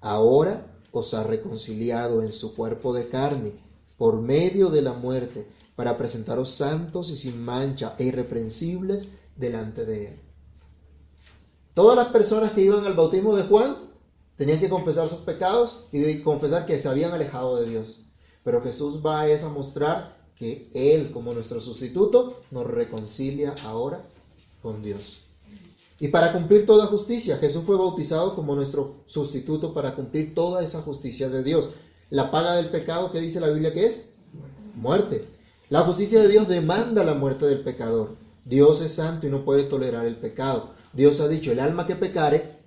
ahora 0.00 0.74
os 0.90 1.14
ha 1.14 1.22
reconciliado 1.24 2.22
en 2.22 2.32
su 2.32 2.54
cuerpo 2.54 2.92
de 2.92 3.08
carne 3.08 3.52
por 3.96 4.20
medio 4.20 4.70
de 4.70 4.82
la 4.82 4.92
muerte, 4.92 5.46
para 5.76 5.98
presentaros 5.98 6.50
santos 6.50 7.10
y 7.10 7.16
sin 7.16 7.44
mancha 7.44 7.94
e 7.98 8.04
irreprensibles 8.04 9.08
delante 9.36 9.84
de 9.84 10.08
Él. 10.08 10.20
Todas 11.74 11.96
las 11.96 12.08
personas 12.08 12.52
que 12.52 12.60
iban 12.60 12.84
al 12.84 12.94
bautismo 12.94 13.34
de 13.34 13.42
Juan 13.42 13.76
tenían 14.36 14.60
que 14.60 14.68
confesar 14.68 15.08
sus 15.08 15.18
pecados 15.18 15.86
y 15.90 16.20
confesar 16.20 16.66
que 16.66 16.78
se 16.78 16.88
habían 16.88 17.12
alejado 17.12 17.56
de 17.56 17.68
Dios. 17.68 18.04
Pero 18.44 18.62
Jesús 18.62 19.04
va 19.04 19.22
a, 19.22 19.24
a 19.24 19.48
mostrar 19.48 20.16
que 20.36 20.70
Él, 20.74 21.10
como 21.10 21.32
nuestro 21.32 21.60
sustituto, 21.60 22.42
nos 22.50 22.66
reconcilia 22.66 23.54
ahora 23.64 24.04
con 24.64 24.82
Dios. 24.82 25.20
Y 26.00 26.08
para 26.08 26.32
cumplir 26.32 26.64
toda 26.64 26.86
justicia, 26.86 27.36
Jesús 27.36 27.64
fue 27.64 27.76
bautizado 27.76 28.34
como 28.34 28.56
nuestro 28.56 29.02
sustituto 29.04 29.74
para 29.74 29.94
cumplir 29.94 30.34
toda 30.34 30.64
esa 30.64 30.80
justicia 30.80 31.28
de 31.28 31.44
Dios. 31.44 31.68
La 32.08 32.30
paga 32.30 32.56
del 32.56 32.70
pecado, 32.70 33.12
¿qué 33.12 33.20
dice 33.20 33.40
la 33.40 33.50
Biblia 33.50 33.74
que 33.74 33.84
es? 33.84 34.14
Muerte. 34.74 35.28
La 35.68 35.82
justicia 35.82 36.20
de 36.22 36.28
Dios 36.28 36.48
demanda 36.48 37.04
la 37.04 37.14
muerte 37.14 37.44
del 37.44 37.60
pecador. 37.60 38.16
Dios 38.44 38.80
es 38.80 38.94
santo 38.94 39.26
y 39.26 39.30
no 39.30 39.44
puede 39.44 39.64
tolerar 39.64 40.06
el 40.06 40.16
pecado. 40.16 40.70
Dios 40.94 41.20
ha 41.20 41.28
dicho, 41.28 41.52
el 41.52 41.60
alma 41.60 41.86
que 41.86 41.94
pecare, 41.94 42.58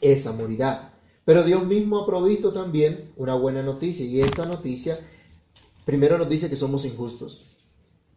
esa 0.00 0.32
morirá. 0.32 0.94
Pero 1.24 1.42
Dios 1.42 1.64
mismo 1.66 1.98
ha 1.98 2.06
provisto 2.06 2.52
también 2.52 3.12
una 3.16 3.34
buena 3.34 3.62
noticia 3.62 4.06
y 4.06 4.20
esa 4.20 4.46
noticia 4.46 4.98
primero 5.84 6.16
nos 6.16 6.28
dice 6.28 6.48
que 6.48 6.56
somos 6.56 6.84
injustos, 6.84 7.40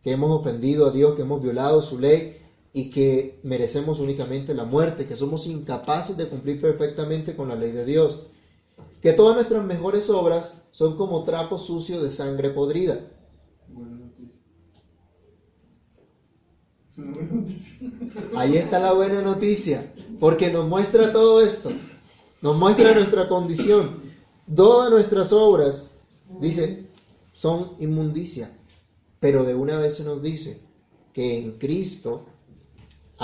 que 0.04 0.12
hemos 0.12 0.30
ofendido 0.30 0.88
a 0.88 0.92
Dios, 0.92 1.16
que 1.16 1.24
hemos 1.24 1.42
violado 1.42 1.82
su 1.82 2.00
ley 2.00 2.43
y 2.74 2.90
que 2.90 3.40
merecemos 3.44 4.00
únicamente 4.00 4.56
la 4.56 4.66
muerte, 4.66 5.06
que 5.06 5.16
somos 5.16 5.46
incapaces 5.46 6.18
de 6.18 6.28
cumplir 6.28 6.60
perfectamente 6.60 7.36
con 7.36 7.48
la 7.48 7.56
ley 7.56 7.72
de 7.72 7.86
Dios, 7.86 8.24
que 9.00 9.14
todas 9.14 9.36
nuestras 9.36 9.64
mejores 9.64 10.10
obras 10.10 10.64
son 10.72 10.98
como 10.98 11.24
trapo 11.24 11.60
sucio 11.60 12.02
de 12.02 12.10
sangre 12.10 12.50
podrida. 12.50 13.00
Ahí 18.36 18.58
está 18.58 18.80
la 18.80 18.94
buena 18.94 19.22
noticia, 19.22 19.94
porque 20.20 20.52
nos 20.52 20.68
muestra 20.68 21.14
todo 21.14 21.42
esto, 21.42 21.70
nos 22.42 22.58
muestra 22.58 22.94
nuestra 22.96 23.30
condición, 23.30 24.02
todas 24.54 24.90
nuestras 24.90 25.32
obras, 25.32 25.92
dice, 26.40 26.88
son 27.34 27.74
inmundicia. 27.80 28.58
Pero 29.20 29.44
de 29.44 29.54
una 29.54 29.78
vez 29.78 29.96
se 29.96 30.04
nos 30.04 30.22
dice 30.22 30.62
que 31.14 31.40
en 31.40 31.58
Cristo 31.58 32.26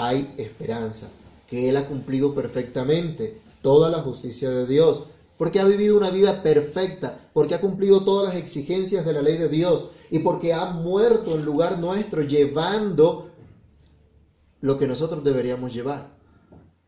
hay 0.08 0.34
esperanza, 0.38 1.12
que 1.48 1.70
Él 1.70 1.78
ha 1.78 1.88
cumplido 1.88 2.34
perfectamente 2.34 3.42
toda 3.62 3.90
la 3.90 4.02
justicia 4.02 4.50
de 4.50 4.66
Dios, 4.66 5.04
porque 5.38 5.60
ha 5.60 5.66
vivido 5.66 5.98
una 5.98 6.10
vida 6.10 6.44
perfecta, 6.44 7.30
porque 7.34 7.56
ha 7.56 7.62
cumplido 7.62 8.04
todas 8.04 8.34
las 8.34 8.42
exigencias 8.42 9.06
de 9.06 9.14
la 9.14 9.22
ley 9.22 9.38
de 9.38 9.50
Dios 9.50 9.92
y 10.12 10.20
porque 10.20 10.54
ha 10.54 10.66
muerto 10.72 11.36
en 11.36 11.46
lugar 11.46 11.80
nuestro 11.80 12.24
llevando 12.24 13.30
lo 14.62 14.78
que 14.78 14.88
nosotros 14.88 15.24
deberíamos 15.24 15.74
llevar, 15.74 16.10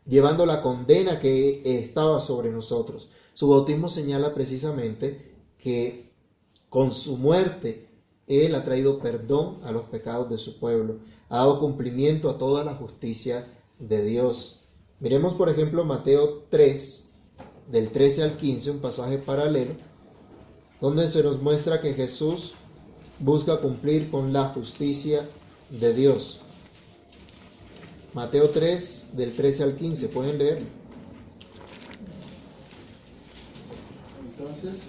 llevando 0.05 0.45
la 0.45 0.61
condena 0.61 1.19
que 1.19 1.61
estaba 1.63 2.19
sobre 2.19 2.51
nosotros. 2.51 3.09
Su 3.33 3.47
bautismo 3.47 3.87
señala 3.87 4.33
precisamente 4.33 5.33
que 5.57 6.11
con 6.69 6.91
su 6.91 7.17
muerte, 7.17 7.87
Él 8.27 8.55
ha 8.55 8.63
traído 8.63 8.99
perdón 8.99 9.59
a 9.63 9.71
los 9.71 9.83
pecados 9.83 10.29
de 10.29 10.37
su 10.37 10.59
pueblo, 10.59 10.99
ha 11.31 11.37
dado 11.37 11.61
cumplimiento 11.61 12.29
a 12.29 12.37
toda 12.37 12.65
la 12.65 12.75
justicia 12.75 13.47
de 13.79 14.03
Dios. 14.03 14.65
Miremos, 14.99 15.33
por 15.33 15.47
ejemplo, 15.47 15.85
Mateo 15.85 16.43
3, 16.49 17.13
del 17.71 17.89
13 17.89 18.23
al 18.23 18.37
15, 18.37 18.71
un 18.71 18.79
pasaje 18.79 19.17
paralelo, 19.17 19.75
donde 20.81 21.07
se 21.07 21.23
nos 21.23 21.41
muestra 21.41 21.79
que 21.79 21.93
Jesús 21.93 22.55
busca 23.17 23.61
cumplir 23.61 24.11
con 24.11 24.33
la 24.33 24.49
justicia 24.49 25.25
de 25.69 25.93
Dios. 25.93 26.41
Mateo 28.13 28.49
3, 28.49 29.11
del 29.13 29.31
13 29.31 29.63
al 29.63 29.75
15, 29.77 30.09
¿pueden 30.09 30.37
leer? 30.37 30.65
Entonces, 34.25 34.81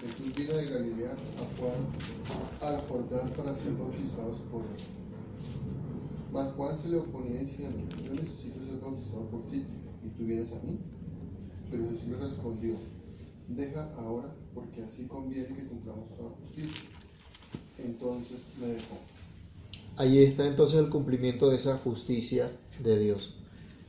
Jesús 0.00 0.34
vino 0.34 0.54
de 0.54 0.66
Galilea 0.66 1.12
a 1.12 1.60
Juan 1.60 1.86
al 2.60 2.80
Jordán 2.88 3.28
para 3.36 3.54
ser 3.54 3.72
bautizados 3.74 4.40
por 4.50 4.62
él. 4.62 5.01
Mas 6.32 6.54
Juan 6.54 6.78
se 6.78 6.88
le 6.88 6.96
oponía 6.96 7.40
diciendo, 7.40 7.78
yo 8.02 8.14
necesito 8.14 8.64
ser 8.64 8.80
bautizado 8.80 9.28
por 9.28 9.50
ti 9.50 9.66
y 10.02 10.08
tú 10.16 10.24
vienes 10.24 10.50
a 10.52 10.62
mí. 10.64 10.78
Pero 11.70 11.84
Jesús 11.84 12.08
le 12.08 12.16
respondió, 12.16 12.74
deja 13.48 13.92
ahora 13.98 14.34
porque 14.54 14.82
así 14.82 15.04
conviene 15.04 15.54
que 15.54 15.66
cumplamos 15.66 16.08
toda 16.16 16.30
justicia. 16.30 16.88
Entonces 17.76 18.38
me 18.58 18.68
dejó. 18.68 18.96
Allí 19.96 20.22
está 20.22 20.46
entonces 20.46 20.78
el 20.78 20.88
cumplimiento 20.88 21.50
de 21.50 21.56
esa 21.56 21.76
justicia 21.76 22.50
de 22.82 22.98
Dios. 22.98 23.34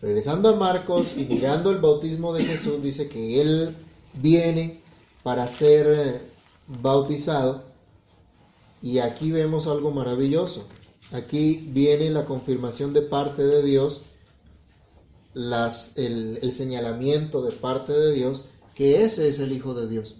Regresando 0.01 0.49
a 0.49 0.57
Marcos 0.57 1.17
y 1.17 1.23
mirando 1.23 1.71
el 1.71 1.77
bautismo 1.77 2.33
de 2.33 2.43
Jesús, 2.43 2.83
dice 2.83 3.07
que 3.07 3.39
Él 3.39 3.73
viene 4.21 4.81
para 5.23 5.47
ser 5.47 5.87
eh, 5.87 6.21
bautizado. 6.67 7.63
Y 8.81 8.99
aquí 8.99 9.31
vemos 9.31 9.65
algo 9.67 9.91
maravilloso. 9.91 10.67
Aquí 11.13 11.69
viene 11.71 12.09
la 12.09 12.25
confirmación 12.25 12.91
de 12.91 13.03
parte 13.03 13.43
de 13.43 13.61
Dios, 13.61 14.01
las, 15.35 15.95
el, 15.95 16.51
señalamiento 16.51 17.43
de 17.43 17.51
parte 17.51 17.93
de 17.93 18.13
Dios, 18.13 18.45
que 18.73 19.03
ese 19.03 19.29
es 19.29 19.37
el 19.37 19.51
Hijo 19.51 19.75
de 19.75 19.87
Dios, 19.87 20.15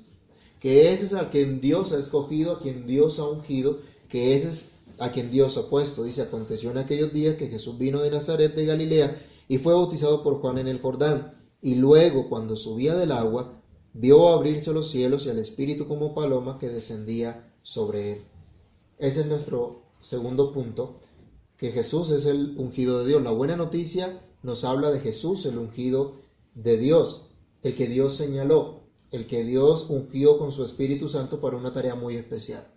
que 0.60 0.94
ese 0.94 1.06
es 1.06 1.14
a 1.16 1.32
quien 1.32 1.62
Dios 1.62 1.94
ha 1.94 2.00
escogido, 2.00 2.52
a 2.52 2.60
quien 2.60 2.86
Dios 2.86 3.18
ha 3.18 3.28
ungido, 3.28 3.80
que 4.08 4.36
ese 4.36 4.50
es 4.50 4.74
a 5.00 5.12
quien 5.12 5.32
Dios 5.32 5.58
ha 5.58 5.68
puesto. 5.68 6.04
Dice, 6.04 6.22
aconteció 6.22 6.70
en 6.70 6.78
aquellos 6.78 7.12
días 7.12 7.38
que 7.38 7.48
Jesús 7.48 7.80
vino 7.80 8.00
de 8.00 8.12
Nazaret 8.12 8.54
de 8.54 8.68
Galilea 8.68 9.20
y 9.48 9.58
fue 9.58 9.74
bautizado 9.74 10.22
por 10.22 10.42
Juan 10.42 10.60
en 10.60 10.68
el 10.68 10.80
Jordán. 10.80 11.34
Y 11.60 11.74
luego, 11.74 12.30
cuando 12.30 12.56
subía 12.56 12.94
del 12.94 13.14
agua, 13.14 13.60
vio 13.94 14.30
abrirse 14.30 14.72
los 14.72 14.92
cielos 14.92 15.26
y 15.26 15.32
al 15.32 15.40
Espíritu 15.40 15.88
como 15.88 16.14
paloma 16.14 16.60
que 16.60 16.70
descendía 16.70 17.52
sobre 17.64 18.12
él. 18.12 18.22
Ese 19.00 19.22
es 19.22 19.26
nuestro 19.26 19.83
segundo 20.04 20.52
punto, 20.52 21.00
que 21.58 21.72
Jesús 21.72 22.12
es 22.12 22.26
el 22.26 22.56
ungido 22.58 23.00
de 23.00 23.08
Dios. 23.08 23.24
La 23.24 23.32
buena 23.32 23.56
noticia 23.56 24.22
nos 24.44 24.64
habla 24.66 24.92
de 24.92 25.00
Jesús, 25.00 25.46
el 25.46 25.58
ungido 25.58 26.16
de 26.54 26.78
Dios, 26.78 27.30
el 27.62 27.76
que 27.76 27.88
Dios 27.88 28.14
señaló, 28.16 28.82
el 29.12 29.28
que 29.28 29.44
Dios 29.44 29.88
ungió 29.90 30.38
con 30.38 30.52
su 30.52 30.66
Espíritu 30.66 31.08
Santo 31.08 31.40
para 31.40 31.58
una 31.58 31.74
tarea 31.74 31.96
muy 31.96 32.18
especial. 32.18 32.68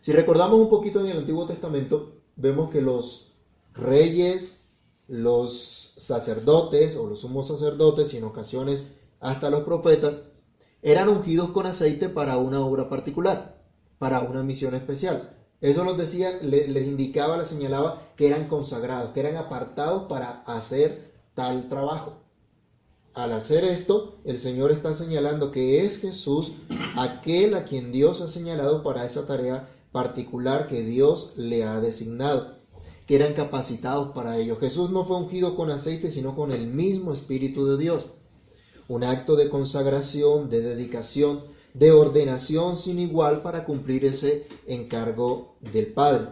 Si 0.00 0.12
recordamos 0.12 0.58
un 0.58 0.68
poquito 0.68 1.00
en 1.00 1.06
el 1.06 1.18
Antiguo 1.18 1.46
Testamento, 1.46 2.14
vemos 2.36 2.70
que 2.70 2.80
los 2.80 3.34
reyes, 3.74 4.66
los 5.06 5.94
sacerdotes 5.96 6.96
o 6.96 7.06
los 7.06 7.20
sumos 7.20 7.48
sacerdotes 7.48 8.12
y 8.14 8.16
en 8.16 8.24
ocasiones 8.24 8.84
hasta 9.20 9.50
los 9.50 9.62
profetas 9.62 10.22
eran 10.82 11.08
ungidos 11.08 11.50
con 11.50 11.66
aceite 11.66 12.08
para 12.08 12.38
una 12.38 12.64
obra 12.64 12.88
particular, 12.88 13.62
para 13.98 14.20
una 14.20 14.42
misión 14.42 14.74
especial. 14.74 15.39
Eso 15.60 15.84
los 15.84 15.98
decía, 15.98 16.38
les 16.42 16.86
indicaba, 16.86 17.36
les 17.36 17.48
señalaba 17.48 18.02
que 18.16 18.26
eran 18.28 18.48
consagrados, 18.48 19.12
que 19.12 19.20
eran 19.20 19.36
apartados 19.36 20.04
para 20.08 20.42
hacer 20.46 21.12
tal 21.34 21.68
trabajo. 21.68 22.20
Al 23.12 23.32
hacer 23.32 23.64
esto, 23.64 24.20
el 24.24 24.38
Señor 24.38 24.70
está 24.70 24.94
señalando 24.94 25.50
que 25.50 25.84
es 25.84 26.00
Jesús 26.00 26.52
aquel 26.96 27.54
a 27.54 27.64
quien 27.64 27.92
Dios 27.92 28.20
ha 28.22 28.28
señalado 28.28 28.82
para 28.82 29.04
esa 29.04 29.26
tarea 29.26 29.68
particular 29.92 30.68
que 30.68 30.82
Dios 30.82 31.32
le 31.36 31.64
ha 31.64 31.80
designado, 31.80 32.58
que 33.06 33.16
eran 33.16 33.34
capacitados 33.34 34.12
para 34.14 34.38
ello. 34.38 34.56
Jesús 34.58 34.90
no 34.90 35.04
fue 35.04 35.16
ungido 35.16 35.56
con 35.56 35.70
aceite, 35.70 36.10
sino 36.10 36.36
con 36.36 36.52
el 36.52 36.68
mismo 36.68 37.12
Espíritu 37.12 37.66
de 37.66 37.76
Dios. 37.76 38.06
Un 38.88 39.04
acto 39.04 39.36
de 39.36 39.50
consagración, 39.50 40.48
de 40.48 40.60
dedicación, 40.60 41.44
de 41.74 41.92
ordenación 41.92 42.76
sin 42.76 42.98
igual 42.98 43.42
para 43.42 43.64
cumplir 43.64 44.04
ese 44.04 44.48
encargo 44.66 45.56
del 45.60 45.86
Padre. 45.88 46.28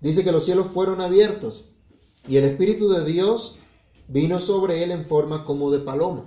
Dice 0.00 0.24
que 0.24 0.32
los 0.32 0.44
cielos 0.44 0.66
fueron 0.72 1.00
abiertos 1.00 1.64
y 2.28 2.36
el 2.36 2.44
Espíritu 2.44 2.88
de 2.88 3.04
Dios 3.04 3.58
vino 4.08 4.38
sobre 4.38 4.82
él 4.84 4.90
en 4.90 5.06
forma 5.06 5.44
como 5.44 5.70
de 5.70 5.80
paloma. 5.80 6.24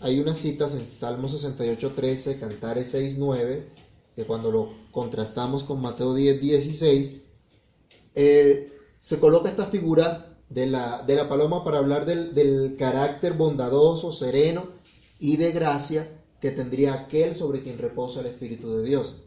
Hay 0.00 0.20
unas 0.20 0.38
citas 0.38 0.74
en 0.74 0.86
Salmo 0.86 1.28
68, 1.28 1.92
13, 1.94 2.38
Cantares 2.38 2.90
6, 2.92 3.16
9, 3.18 3.68
que 4.14 4.24
cuando 4.24 4.50
lo 4.52 4.72
contrastamos 4.92 5.64
con 5.64 5.80
Mateo 5.80 6.14
10, 6.14 6.40
16, 6.40 7.12
eh, 8.14 8.72
se 9.00 9.18
coloca 9.18 9.50
esta 9.50 9.66
figura 9.66 10.38
de 10.48 10.66
la, 10.66 11.02
de 11.02 11.16
la 11.16 11.28
paloma 11.28 11.64
para 11.64 11.78
hablar 11.78 12.06
del, 12.06 12.34
del 12.34 12.76
carácter 12.78 13.34
bondadoso, 13.34 14.12
sereno 14.12 14.68
y 15.18 15.36
de 15.36 15.52
gracia 15.52 16.08
que 16.40 16.50
tendría 16.50 16.94
aquel 16.94 17.34
sobre 17.34 17.62
quien 17.62 17.78
reposa 17.78 18.20
el 18.20 18.26
Espíritu 18.26 18.76
de 18.76 18.84
Dios. 18.84 19.22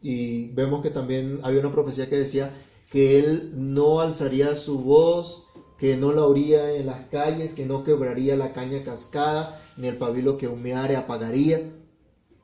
Y 0.00 0.52
vemos 0.52 0.82
que 0.82 0.90
también 0.90 1.40
había 1.42 1.60
una 1.60 1.72
profecía 1.72 2.08
que 2.08 2.18
decía 2.18 2.52
que 2.90 3.18
él 3.18 3.52
no 3.54 4.00
alzaría 4.00 4.54
su 4.54 4.80
voz, 4.80 5.46
que 5.78 5.96
no 5.96 6.12
la 6.12 6.24
oría 6.24 6.72
en 6.72 6.86
las 6.86 7.08
calles, 7.08 7.54
que 7.54 7.66
no 7.66 7.84
quebraría 7.84 8.36
la 8.36 8.52
caña 8.52 8.82
cascada, 8.84 9.62
ni 9.76 9.88
el 9.88 9.96
pabilo 9.96 10.36
que 10.36 10.48
humeare 10.48 10.96
apagaría. 10.96 11.72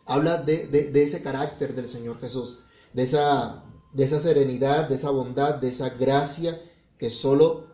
Habla 0.06 0.38
de, 0.38 0.66
de, 0.66 1.02
ese 1.02 1.22
carácter 1.22 1.74
del 1.74 1.88
Señor 1.88 2.18
Jesús, 2.18 2.60
de 2.92 3.04
esa, 3.04 3.64
de 3.92 4.04
esa 4.04 4.18
serenidad, 4.18 4.88
de 4.88 4.96
esa 4.96 5.10
bondad, 5.10 5.56
de 5.56 5.68
esa 5.68 5.90
gracia 5.90 6.60
que 6.98 7.10
solo 7.10 7.68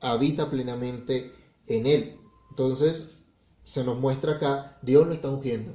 habita 0.00 0.50
plenamente 0.50 1.32
en 1.66 1.86
Él. 1.86 2.16
Entonces, 2.50 3.19
se 3.70 3.84
nos 3.84 4.00
muestra 4.00 4.32
acá, 4.32 4.78
Dios 4.82 5.06
lo 5.06 5.14
está 5.14 5.30
ungiendo, 5.30 5.70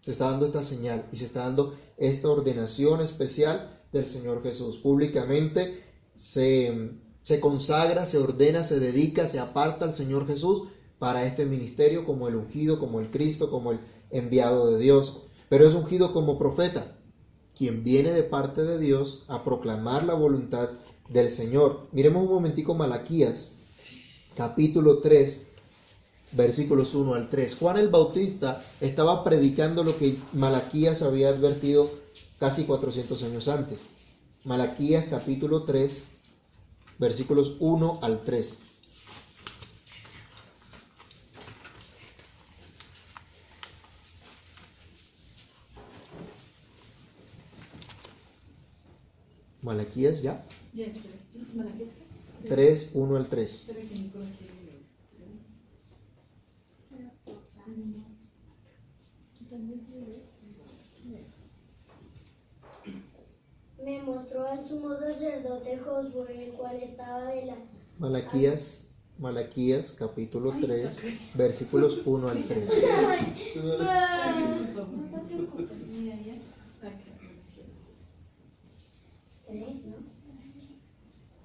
se 0.00 0.12
está 0.12 0.30
dando 0.30 0.46
esta 0.46 0.62
señal 0.62 1.04
y 1.12 1.18
se 1.18 1.26
está 1.26 1.40
dando 1.40 1.74
esta 1.98 2.30
ordenación 2.30 3.02
especial 3.02 3.82
del 3.92 4.06
Señor 4.06 4.42
Jesús. 4.42 4.78
Públicamente 4.78 5.84
se, 6.16 6.92
se 7.20 7.40
consagra, 7.40 8.06
se 8.06 8.16
ordena, 8.16 8.62
se 8.62 8.80
dedica, 8.80 9.26
se 9.26 9.40
aparta 9.40 9.84
al 9.84 9.92
Señor 9.92 10.26
Jesús 10.26 10.68
para 10.98 11.26
este 11.26 11.44
ministerio 11.44 12.06
como 12.06 12.28
el 12.28 12.36
ungido, 12.36 12.78
como 12.78 12.98
el 12.98 13.10
Cristo, 13.10 13.50
como 13.50 13.72
el 13.72 13.80
enviado 14.08 14.70
de 14.70 14.78
Dios. 14.78 15.24
Pero 15.50 15.66
es 15.66 15.74
ungido 15.74 16.14
como 16.14 16.38
profeta, 16.38 16.96
quien 17.54 17.84
viene 17.84 18.12
de 18.12 18.22
parte 18.22 18.62
de 18.62 18.78
Dios 18.78 19.24
a 19.28 19.44
proclamar 19.44 20.04
la 20.04 20.14
voluntad 20.14 20.70
del 21.10 21.30
Señor. 21.30 21.88
Miremos 21.92 22.22
un 22.22 22.30
momentico 22.30 22.72
Malaquías, 22.72 23.58
capítulo 24.34 25.00
3, 25.00 25.48
versículos 26.34 26.94
1 26.94 27.14
al 27.14 27.30
3. 27.30 27.56
Juan 27.56 27.78
el 27.78 27.88
Bautista 27.88 28.64
estaba 28.80 29.24
predicando 29.24 29.84
lo 29.84 29.96
que 29.96 30.18
Malaquías 30.32 31.02
había 31.02 31.28
advertido 31.28 31.90
casi 32.38 32.64
400 32.64 33.22
años 33.22 33.48
antes. 33.48 33.80
Malaquías 34.44 35.06
capítulo 35.08 35.62
3, 35.62 36.04
versículos 36.98 37.56
1 37.60 38.00
al 38.02 38.22
3. 38.22 38.58
Malaquías 49.62 50.20
ya. 50.20 50.44
3, 52.46 52.90
1 52.92 53.16
al 53.16 53.28
3. 53.28 53.66
Me 63.84 64.02
mostró 64.02 64.48
al 64.48 64.64
sumo 64.64 64.96
sacerdote 64.96 65.78
Josué, 65.78 66.46
el 66.46 66.52
cual 66.54 66.76
estaba 66.76 67.26
de 67.26 67.46
la... 67.46 67.56
Malaquías, 67.98 68.90
Malaquías 69.18 69.92
capítulo 69.92 70.54
3, 70.60 71.04
versículos 71.34 72.00
1 72.04 72.28
al 72.28 72.44
3. 72.48 72.70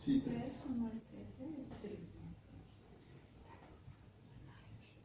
Sí, 0.04 0.24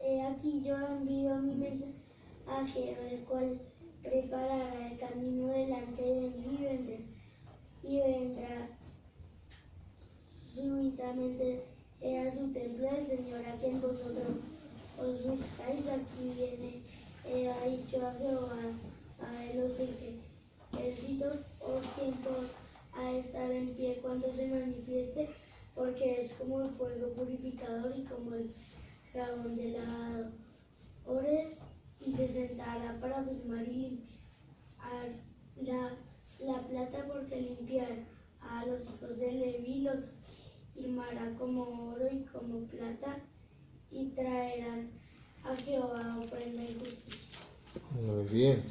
He 0.00 0.22
aquí 0.22 0.62
yo 0.62 0.76
envío 0.76 1.36
mi 1.36 1.54
mensajero, 2.46 3.02
el 3.02 3.24
cual 3.24 3.60
preparará 4.02 4.90
el 4.90 4.98
camino 4.98 5.48
delante 5.48 6.02
de 6.02 6.30
mí 6.30 6.58
y 7.82 8.00
vendrá 8.00 8.68
súbitamente 10.54 11.64
a 12.02 12.34
su 12.34 12.52
templo 12.52 12.88
el 12.88 13.06
Señor 13.06 13.46
a 13.46 13.56
quien 13.56 13.80
vosotros 13.80 14.36
os 14.98 15.24
buscáis. 15.24 15.86
Aquí 15.88 16.32
viene, 16.36 16.82
he 17.26 17.70
dicho 17.70 18.06
a 18.06 18.14
Jehová, 18.14 18.58
a 19.20 19.54
los 19.54 19.72
ejércitos, 19.78 21.38
os 21.60 21.96
tiempo 21.96 22.30
a 22.92 23.10
estar 23.12 23.50
en 23.50 23.74
pie 23.74 23.98
cuando 24.00 24.30
se 24.32 24.48
manifieste, 24.48 25.30
porque 25.74 26.22
es 26.22 26.32
como 26.32 26.62
el 26.62 26.70
fuego 26.70 27.08
purificador 27.14 27.92
y 27.96 28.04
como 28.04 28.34
el 28.34 28.54
jabón 29.12 29.56
de 29.56 29.76
ores 31.06 31.58
y 32.06 32.12
se 32.12 32.28
sentará 32.28 32.98
para 33.00 33.24
firmar 33.24 33.66
y 33.68 34.00
la, 35.62 35.96
la 36.40 36.60
plata 36.68 37.06
porque 37.06 37.40
limpiar 37.40 38.04
a 38.40 38.66
los 38.66 38.82
hijos 38.82 39.18
de 39.18 39.32
Leví 39.32 39.80
los 39.80 39.96
firmará 40.74 41.32
como 41.38 41.92
oro 41.94 42.08
y 42.12 42.24
como 42.24 42.66
plata 42.66 43.18
y 43.90 44.06
traerán 44.08 44.90
a 45.44 45.56
Jehová 45.56 46.18
ofrenda 46.22 46.62
y 46.62 46.74
justicia. 46.74 47.40
Muy 48.02 48.24
bien. 48.24 48.62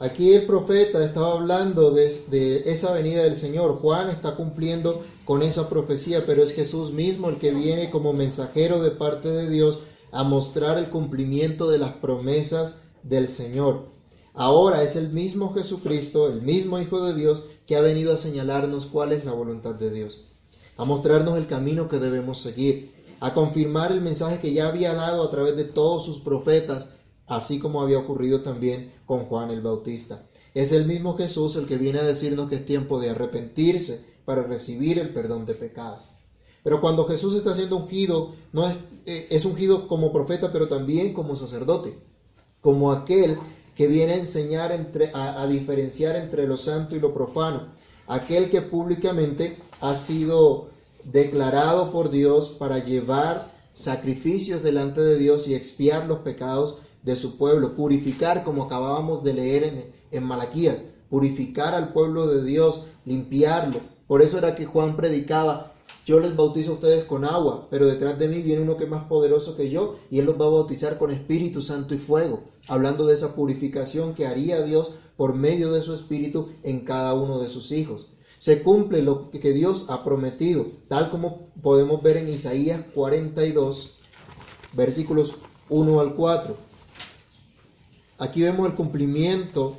Aquí 0.00 0.32
el 0.32 0.46
profeta 0.46 1.04
estaba 1.04 1.32
hablando 1.32 1.90
de, 1.90 2.62
esa 2.66 2.92
venida 2.92 3.24
del 3.24 3.36
Señor. 3.36 3.80
Juan 3.80 4.10
está 4.10 4.36
cumpliendo 4.36 5.02
con 5.24 5.42
esa 5.42 5.68
profecía, 5.68 6.24
pero 6.24 6.44
es 6.44 6.54
Jesús 6.54 6.92
mismo 6.92 7.28
el 7.30 7.38
que 7.38 7.52
viene 7.52 7.90
como 7.90 8.12
mensajero 8.12 8.80
de 8.80 8.92
parte 8.92 9.28
de 9.28 9.50
Dios 9.50 9.80
a 10.12 10.24
mostrar 10.24 10.78
el 10.78 10.90
cumplimiento 10.90 11.70
de 11.70 11.78
las 11.78 11.94
promesas 11.94 12.76
del 13.02 13.28
Señor. 13.28 13.88
Ahora 14.34 14.82
es 14.82 14.96
el 14.96 15.10
mismo 15.10 15.52
Jesucristo, 15.52 16.28
el 16.28 16.42
mismo 16.42 16.78
Hijo 16.78 17.04
de 17.04 17.14
Dios, 17.14 17.44
que 17.66 17.76
ha 17.76 17.80
venido 17.80 18.14
a 18.14 18.18
señalarnos 18.18 18.86
cuál 18.86 19.12
es 19.12 19.24
la 19.24 19.32
voluntad 19.32 19.74
de 19.74 19.90
Dios, 19.90 20.26
a 20.76 20.84
mostrarnos 20.84 21.36
el 21.38 21.48
camino 21.48 21.88
que 21.88 21.98
debemos 21.98 22.38
seguir, 22.38 22.94
a 23.20 23.34
confirmar 23.34 23.90
el 23.90 24.00
mensaje 24.00 24.38
que 24.38 24.52
ya 24.52 24.68
había 24.68 24.94
dado 24.94 25.24
a 25.24 25.30
través 25.30 25.56
de 25.56 25.64
todos 25.64 26.04
sus 26.04 26.20
profetas, 26.20 26.86
así 27.26 27.58
como 27.58 27.82
había 27.82 27.98
ocurrido 27.98 28.42
también 28.42 28.92
con 29.06 29.24
Juan 29.24 29.50
el 29.50 29.60
Bautista. 29.60 30.28
Es 30.54 30.72
el 30.72 30.86
mismo 30.86 31.16
Jesús 31.16 31.56
el 31.56 31.66
que 31.66 31.76
viene 31.76 31.98
a 31.98 32.04
decirnos 32.04 32.48
que 32.48 32.56
es 32.56 32.66
tiempo 32.66 33.00
de 33.00 33.10
arrepentirse 33.10 34.06
para 34.24 34.42
recibir 34.42 34.98
el 34.98 35.10
perdón 35.10 35.46
de 35.46 35.54
pecados. 35.54 36.04
Pero 36.68 36.82
cuando 36.82 37.06
Jesús 37.06 37.34
está 37.34 37.54
siendo 37.54 37.78
ungido, 37.78 38.34
no 38.52 38.68
es, 38.68 38.76
eh, 39.06 39.26
es 39.30 39.46
ungido 39.46 39.88
como 39.88 40.12
profeta, 40.12 40.52
pero 40.52 40.68
también 40.68 41.14
como 41.14 41.34
sacerdote, 41.34 41.98
como 42.60 42.92
aquel 42.92 43.38
que 43.74 43.86
viene 43.86 44.12
a 44.12 44.16
enseñar 44.18 44.72
entre, 44.72 45.10
a, 45.14 45.46
diferenciar 45.46 46.14
entre 46.16 46.46
lo 46.46 46.58
santo 46.58 46.94
y 46.94 47.00
lo 47.00 47.14
profano, 47.14 47.68
aquel 48.06 48.50
que 48.50 48.60
públicamente 48.60 49.56
ha 49.80 49.94
sido 49.94 50.68
declarado 51.04 51.90
por 51.90 52.10
Dios 52.10 52.50
para 52.50 52.84
llevar 52.84 53.50
sacrificios 53.72 54.62
delante 54.62 55.00
de 55.00 55.16
Dios 55.16 55.48
y 55.48 55.54
expiar 55.54 56.06
los 56.06 56.18
pecados 56.18 56.80
de 57.02 57.16
su 57.16 57.38
pueblo, 57.38 57.76
purificar, 57.76 58.44
como 58.44 58.64
acabábamos 58.64 59.24
de 59.24 59.32
leer 59.32 59.64
en, 59.64 59.90
en 60.10 60.22
Malaquías, 60.22 60.76
purificar 61.08 61.72
al 61.72 61.94
pueblo 61.94 62.26
de 62.26 62.44
Dios, 62.44 62.84
limpiarlo. 63.06 63.80
Por 64.06 64.20
eso 64.20 64.36
era 64.36 64.54
que 64.54 64.66
Juan 64.66 64.96
predicaba, 64.96 65.72
yo 66.08 66.20
les 66.20 66.34
bautizo 66.34 66.70
a 66.70 66.74
ustedes 66.76 67.04
con 67.04 67.26
agua, 67.26 67.66
pero 67.68 67.84
detrás 67.84 68.18
de 68.18 68.28
mí 68.28 68.40
viene 68.40 68.62
uno 68.62 68.78
que 68.78 68.84
es 68.84 68.90
más 68.90 69.04
poderoso 69.04 69.54
que 69.54 69.68
yo 69.68 69.96
y 70.10 70.18
él 70.18 70.24
los 70.24 70.40
va 70.40 70.46
a 70.46 70.48
bautizar 70.48 70.96
con 70.96 71.10
Espíritu 71.10 71.60
Santo 71.60 71.94
y 71.94 71.98
fuego, 71.98 72.44
hablando 72.66 73.04
de 73.04 73.14
esa 73.14 73.34
purificación 73.34 74.14
que 74.14 74.26
haría 74.26 74.62
Dios 74.62 74.92
por 75.18 75.34
medio 75.34 75.70
de 75.70 75.82
su 75.82 75.92
Espíritu 75.92 76.48
en 76.62 76.80
cada 76.80 77.12
uno 77.12 77.38
de 77.40 77.50
sus 77.50 77.72
hijos. 77.72 78.06
Se 78.38 78.62
cumple 78.62 79.02
lo 79.02 79.30
que 79.30 79.52
Dios 79.52 79.90
ha 79.90 80.02
prometido, 80.02 80.68
tal 80.88 81.10
como 81.10 81.50
podemos 81.60 82.02
ver 82.02 82.16
en 82.16 82.30
Isaías 82.30 82.86
42, 82.94 83.98
versículos 84.72 85.40
1 85.68 86.00
al 86.00 86.14
4. 86.14 86.56
Aquí 88.16 88.42
vemos 88.42 88.66
el 88.66 88.74
cumplimiento 88.74 89.76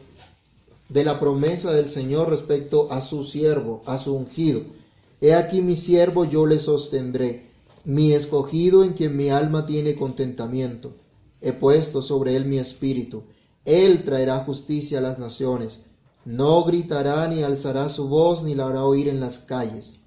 de 0.89 1.05
la 1.05 1.19
promesa 1.19 1.73
del 1.73 1.89
Señor 1.89 2.29
respecto 2.29 2.91
a 2.91 3.01
su 3.01 3.23
siervo, 3.23 3.81
a 3.87 3.97
su 3.97 4.15
ungido. 4.15 4.77
He 5.21 5.33
aquí 5.33 5.61
mi 5.61 5.75
siervo, 5.75 6.23
yo 6.25 6.45
le 6.45 6.59
sostendré, 6.59 7.49
mi 7.83 8.13
escogido 8.13 8.83
en 8.83 8.93
quien 8.93 9.17
mi 9.17 9.29
alma 9.29 9.65
tiene 9.65 9.95
contentamiento. 9.95 10.93
He 11.41 11.53
puesto 11.53 12.01
sobre 12.01 12.35
él 12.35 12.45
mi 12.45 12.57
espíritu. 12.57 13.23
Él 13.65 14.03
traerá 14.03 14.43
justicia 14.43 14.99
a 14.99 15.01
las 15.01 15.19
naciones. 15.19 15.83
No 16.25 16.63
gritará 16.63 17.27
ni 17.27 17.43
alzará 17.43 17.89
su 17.89 18.07
voz 18.07 18.43
ni 18.43 18.55
la 18.55 18.67
hará 18.67 18.83
oír 18.83 19.07
en 19.07 19.19
las 19.19 19.39
calles. 19.39 20.01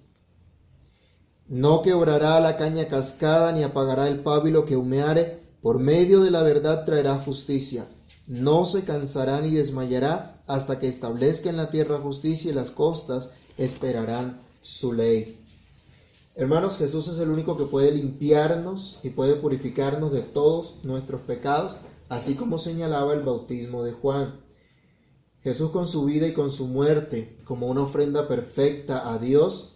No 1.48 1.82
quebrará 1.82 2.40
la 2.40 2.56
caña 2.56 2.88
cascada 2.88 3.52
ni 3.52 3.62
apagará 3.62 4.08
el 4.08 4.20
pábilo 4.20 4.64
que 4.64 4.76
humeare. 4.76 5.42
Por 5.60 5.78
medio 5.78 6.20
de 6.20 6.30
la 6.30 6.42
verdad 6.42 6.84
traerá 6.84 7.16
justicia. 7.18 7.86
No 8.26 8.64
se 8.64 8.84
cansará 8.84 9.40
ni 9.40 9.50
desmayará 9.50 10.42
hasta 10.46 10.78
que 10.78 10.88
establezca 10.88 11.50
en 11.50 11.56
la 11.56 11.70
tierra 11.70 11.98
justicia 11.98 12.50
y 12.50 12.54
las 12.54 12.70
costas 12.70 13.30
esperarán 13.58 14.40
su 14.62 14.92
ley. 14.92 15.38
Hermanos, 16.34 16.78
Jesús 16.78 17.08
es 17.08 17.20
el 17.20 17.28
único 17.28 17.58
que 17.58 17.66
puede 17.66 17.92
limpiarnos 17.92 19.00
y 19.02 19.10
puede 19.10 19.34
purificarnos 19.34 20.12
de 20.12 20.22
todos 20.22 20.82
nuestros 20.82 21.20
pecados, 21.20 21.76
así 22.08 22.36
como 22.36 22.56
señalaba 22.56 23.12
el 23.12 23.22
bautismo 23.22 23.84
de 23.84 23.92
Juan. 23.92 24.40
Jesús 25.42 25.70
con 25.72 25.86
su 25.86 26.06
vida 26.06 26.26
y 26.26 26.32
con 26.32 26.50
su 26.50 26.68
muerte, 26.68 27.36
como 27.44 27.66
una 27.66 27.82
ofrenda 27.82 28.28
perfecta 28.28 29.12
a 29.12 29.18
Dios, 29.18 29.72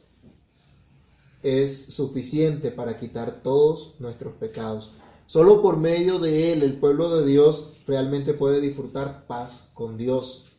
es 1.42 1.94
suficiente 1.94 2.70
para 2.70 2.98
quitar 2.98 3.42
todos 3.42 3.94
nuestros 3.98 4.34
pecados. 4.34 4.92
Solo 5.26 5.60
por 5.60 5.76
medio 5.76 6.18
de 6.18 6.52
Él 6.52 6.62
el 6.62 6.78
pueblo 6.78 7.16
de 7.16 7.26
Dios 7.26 7.72
realmente 7.86 8.32
puede 8.32 8.60
disfrutar 8.60 9.26
paz 9.26 9.70
con 9.74 9.98
Dios. 9.98 10.52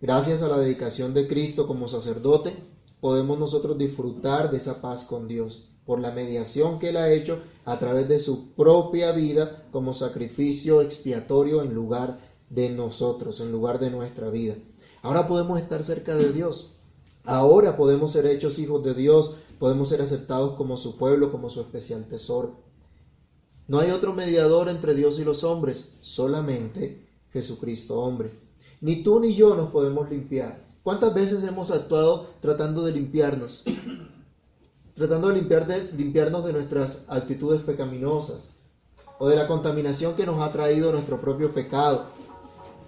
Gracias 0.00 0.42
a 0.42 0.48
la 0.48 0.58
dedicación 0.58 1.14
de 1.14 1.26
Cristo 1.26 1.66
como 1.66 1.88
sacerdote, 1.88 2.54
podemos 3.06 3.38
nosotros 3.38 3.78
disfrutar 3.78 4.50
de 4.50 4.56
esa 4.56 4.82
paz 4.82 5.04
con 5.04 5.28
Dios 5.28 5.68
por 5.84 6.00
la 6.00 6.10
mediación 6.10 6.80
que 6.80 6.88
Él 6.88 6.96
ha 6.96 7.12
hecho 7.12 7.38
a 7.64 7.78
través 7.78 8.08
de 8.08 8.18
su 8.18 8.52
propia 8.54 9.12
vida 9.12 9.68
como 9.70 9.94
sacrificio 9.94 10.82
expiatorio 10.82 11.62
en 11.62 11.72
lugar 11.72 12.18
de 12.50 12.70
nosotros, 12.70 13.40
en 13.40 13.52
lugar 13.52 13.78
de 13.78 13.90
nuestra 13.90 14.28
vida. 14.28 14.56
Ahora 15.02 15.28
podemos 15.28 15.60
estar 15.60 15.84
cerca 15.84 16.16
de 16.16 16.32
Dios. 16.32 16.72
Ahora 17.22 17.76
podemos 17.76 18.10
ser 18.10 18.26
hechos 18.26 18.58
hijos 18.58 18.82
de 18.82 18.94
Dios, 18.94 19.36
podemos 19.60 19.88
ser 19.88 20.02
aceptados 20.02 20.56
como 20.56 20.76
su 20.76 20.96
pueblo, 20.98 21.30
como 21.30 21.48
su 21.48 21.60
especial 21.60 22.08
tesoro. 22.08 22.56
No 23.68 23.78
hay 23.78 23.92
otro 23.92 24.14
mediador 24.14 24.68
entre 24.68 24.96
Dios 24.96 25.20
y 25.20 25.24
los 25.24 25.44
hombres, 25.44 25.92
solamente 26.00 27.06
Jesucristo 27.32 28.00
hombre. 28.00 28.32
Ni 28.80 29.04
tú 29.04 29.20
ni 29.20 29.36
yo 29.36 29.54
nos 29.54 29.70
podemos 29.70 30.10
limpiar. 30.10 30.65
¿Cuántas 30.86 31.12
veces 31.14 31.42
hemos 31.42 31.72
actuado 31.72 32.28
tratando 32.40 32.84
de 32.84 32.92
limpiarnos? 32.92 33.64
Tratando 34.94 35.30
de, 35.30 35.34
limpiar 35.34 35.66
de 35.66 35.90
limpiarnos 35.96 36.44
de 36.44 36.52
nuestras 36.52 37.06
actitudes 37.08 37.60
pecaminosas 37.62 38.50
o 39.18 39.26
de 39.26 39.34
la 39.34 39.48
contaminación 39.48 40.14
que 40.14 40.24
nos 40.24 40.40
ha 40.40 40.52
traído 40.52 40.92
nuestro 40.92 41.20
propio 41.20 41.52
pecado. 41.52 42.04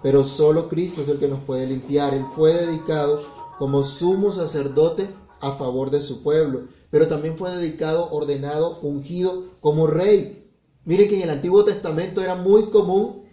Pero 0.01 0.23
solo 0.23 0.69
Cristo 0.69 1.01
es 1.01 1.09
el 1.09 1.19
que 1.19 1.27
nos 1.27 1.41
puede 1.41 1.67
limpiar. 1.67 2.15
Él 2.15 2.25
fue 2.37 2.55
dedicado 2.55 3.21
como 3.59 3.83
sumo 3.83 4.31
sacerdote 4.31 5.09
a 5.41 5.51
favor 5.55 5.91
de 5.91 6.01
su 6.01 6.23
pueblo, 6.23 6.69
pero 6.91 7.09
también 7.09 7.37
fue 7.37 7.51
dedicado, 7.51 8.13
ordenado, 8.13 8.79
ungido 8.81 9.47
como 9.61 9.89
rey. 9.89 10.49
Miren 10.85 11.09
que 11.09 11.17
en 11.17 11.23
el 11.23 11.31
Antiguo 11.31 11.65
Testamento 11.65 12.23
era 12.23 12.37
muy 12.37 12.71
común 12.71 13.25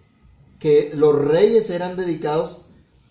que 0.57 0.91
los 0.95 1.13
reyes 1.13 1.69
eran 1.69 1.95
dedicados 1.95 2.64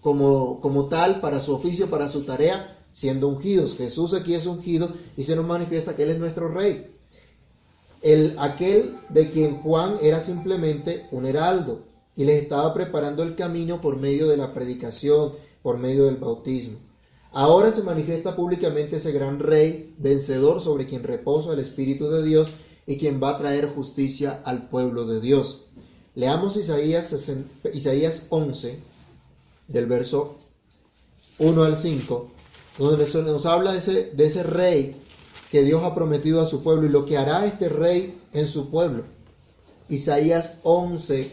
como, 0.05 0.61
como 0.61 0.88
tal 0.88 1.23
para 1.23 1.40
su 1.40 1.55
oficio, 1.55 1.88
para 1.88 2.11
su 2.11 2.25
tarea, 2.25 2.79
siendo 2.93 3.27
ungidos. 3.27 3.75
Jesús 3.75 4.12
aquí 4.12 4.35
es 4.35 4.45
ungido 4.45 4.90
y 5.17 5.25
se 5.25 5.35
nos 5.35 5.47
manifiesta 5.47 5.97
que 5.97 6.03
Él 6.03 6.11
es 6.11 6.19
nuestro 6.19 6.49
rey. 6.49 6.95
El, 8.03 8.37
aquel 8.38 8.99
de 9.09 9.31
quien 9.31 9.57
Juan 9.62 9.97
era 10.03 10.21
simplemente 10.21 11.07
un 11.11 11.25
heraldo 11.25 11.87
y 12.14 12.25
les 12.25 12.43
estaba 12.43 12.75
preparando 12.75 13.23
el 13.23 13.35
camino 13.35 13.81
por 13.81 13.97
medio 13.97 14.29
de 14.29 14.37
la 14.37 14.53
predicación, 14.53 15.33
por 15.62 15.79
medio 15.79 16.05
del 16.05 16.17
bautismo. 16.17 16.77
Ahora 17.33 17.73
se 17.73 17.83
manifiesta 17.83 18.37
públicamente 18.37 18.97
ese 18.97 19.11
gran 19.11 19.38
rey 19.38 19.95
vencedor 19.97 20.61
sobre 20.61 20.87
quien 20.87 21.03
reposa 21.03 21.55
el 21.55 21.61
Espíritu 21.61 22.11
de 22.11 22.23
Dios 22.23 22.51
y 22.87 22.99
quien 22.99 23.23
va 23.23 23.31
a 23.31 23.38
traer 23.38 23.71
justicia 23.71 24.43
al 24.45 24.69
pueblo 24.69 25.07
de 25.07 25.23
Dios. 25.23 25.64
Leamos 26.14 26.59
Isaías, 26.59 27.27
Isaías 27.73 28.27
11, 28.29 28.93
del 29.68 29.87
verso 29.87 30.37
1 31.38 31.64
al 31.64 31.79
5, 31.79 32.31
donde 32.79 33.07
nos 33.22 33.46
habla 33.46 33.72
de 33.72 33.79
ese, 33.79 34.11
de 34.14 34.27
ese 34.27 34.42
rey 34.42 34.96
que 35.50 35.62
Dios 35.62 35.83
ha 35.85 35.94
prometido 35.94 36.40
a 36.40 36.46
su 36.46 36.62
pueblo 36.62 36.87
y 36.87 36.90
lo 36.90 37.07
que 37.07 37.16
hará 37.16 37.46
este 37.46 37.68
rey 37.68 38.20
en 38.33 38.46
su 38.46 38.70
pueblo. 38.70 39.05
Isaías 39.88 40.59
11, 40.62 41.31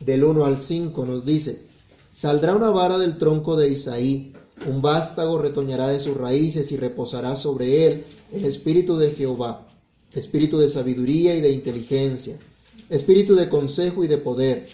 del 0.00 0.24
1 0.24 0.44
al 0.46 0.58
5, 0.58 1.04
nos 1.04 1.24
dice, 1.24 1.66
Saldrá 2.12 2.54
una 2.54 2.70
vara 2.70 2.98
del 2.98 3.18
tronco 3.18 3.56
de 3.56 3.68
Isaí, 3.68 4.32
un 4.66 4.80
vástago 4.82 5.38
retoñará 5.38 5.88
de 5.88 6.00
sus 6.00 6.16
raíces 6.16 6.70
y 6.72 6.76
reposará 6.76 7.36
sobre 7.36 7.86
él 7.86 8.04
el 8.32 8.44
espíritu 8.44 8.96
de 8.96 9.10
Jehová, 9.12 9.66
espíritu 10.12 10.58
de 10.58 10.68
sabiduría 10.68 11.34
y 11.34 11.40
de 11.40 11.50
inteligencia, 11.50 12.38
espíritu 12.88 13.34
de 13.34 13.48
consejo 13.48 14.04
y 14.04 14.08
de 14.08 14.18
poder 14.18 14.66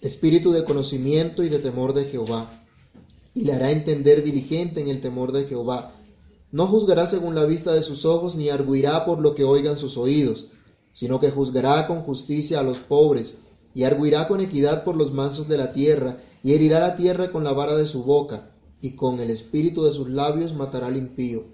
espíritu 0.00 0.50
de 0.52 0.64
conocimiento 0.64 1.42
y 1.42 1.50
de 1.50 1.58
temor 1.58 1.92
de 1.92 2.06
Jehová, 2.06 2.64
y 3.34 3.42
le 3.42 3.52
hará 3.52 3.70
entender 3.70 4.24
diligente 4.24 4.80
en 4.80 4.88
el 4.88 5.00
temor 5.00 5.32
de 5.32 5.44
Jehová. 5.44 5.94
No 6.52 6.66
juzgará 6.66 7.06
según 7.06 7.34
la 7.34 7.44
vista 7.44 7.72
de 7.72 7.82
sus 7.82 8.04
ojos, 8.04 8.34
ni 8.34 8.48
arguirá 8.48 9.04
por 9.04 9.20
lo 9.20 9.34
que 9.34 9.44
oigan 9.44 9.78
sus 9.78 9.96
oídos, 9.98 10.46
sino 10.94 11.20
que 11.20 11.30
juzgará 11.30 11.86
con 11.86 12.02
justicia 12.02 12.60
a 12.60 12.62
los 12.62 12.78
pobres, 12.78 13.38
y 13.74 13.84
arguirá 13.84 14.26
con 14.26 14.40
equidad 14.40 14.84
por 14.84 14.96
los 14.96 15.12
mansos 15.12 15.48
de 15.48 15.58
la 15.58 15.72
tierra, 15.72 16.18
y 16.42 16.54
herirá 16.54 16.80
la 16.80 16.96
tierra 16.96 17.30
con 17.30 17.44
la 17.44 17.52
vara 17.52 17.76
de 17.76 17.86
su 17.86 18.02
boca, 18.02 18.50
y 18.80 18.92
con 18.92 19.20
el 19.20 19.30
espíritu 19.30 19.84
de 19.84 19.92
sus 19.92 20.08
labios 20.08 20.54
matará 20.54 20.86
al 20.86 20.96
impío. 20.96 21.44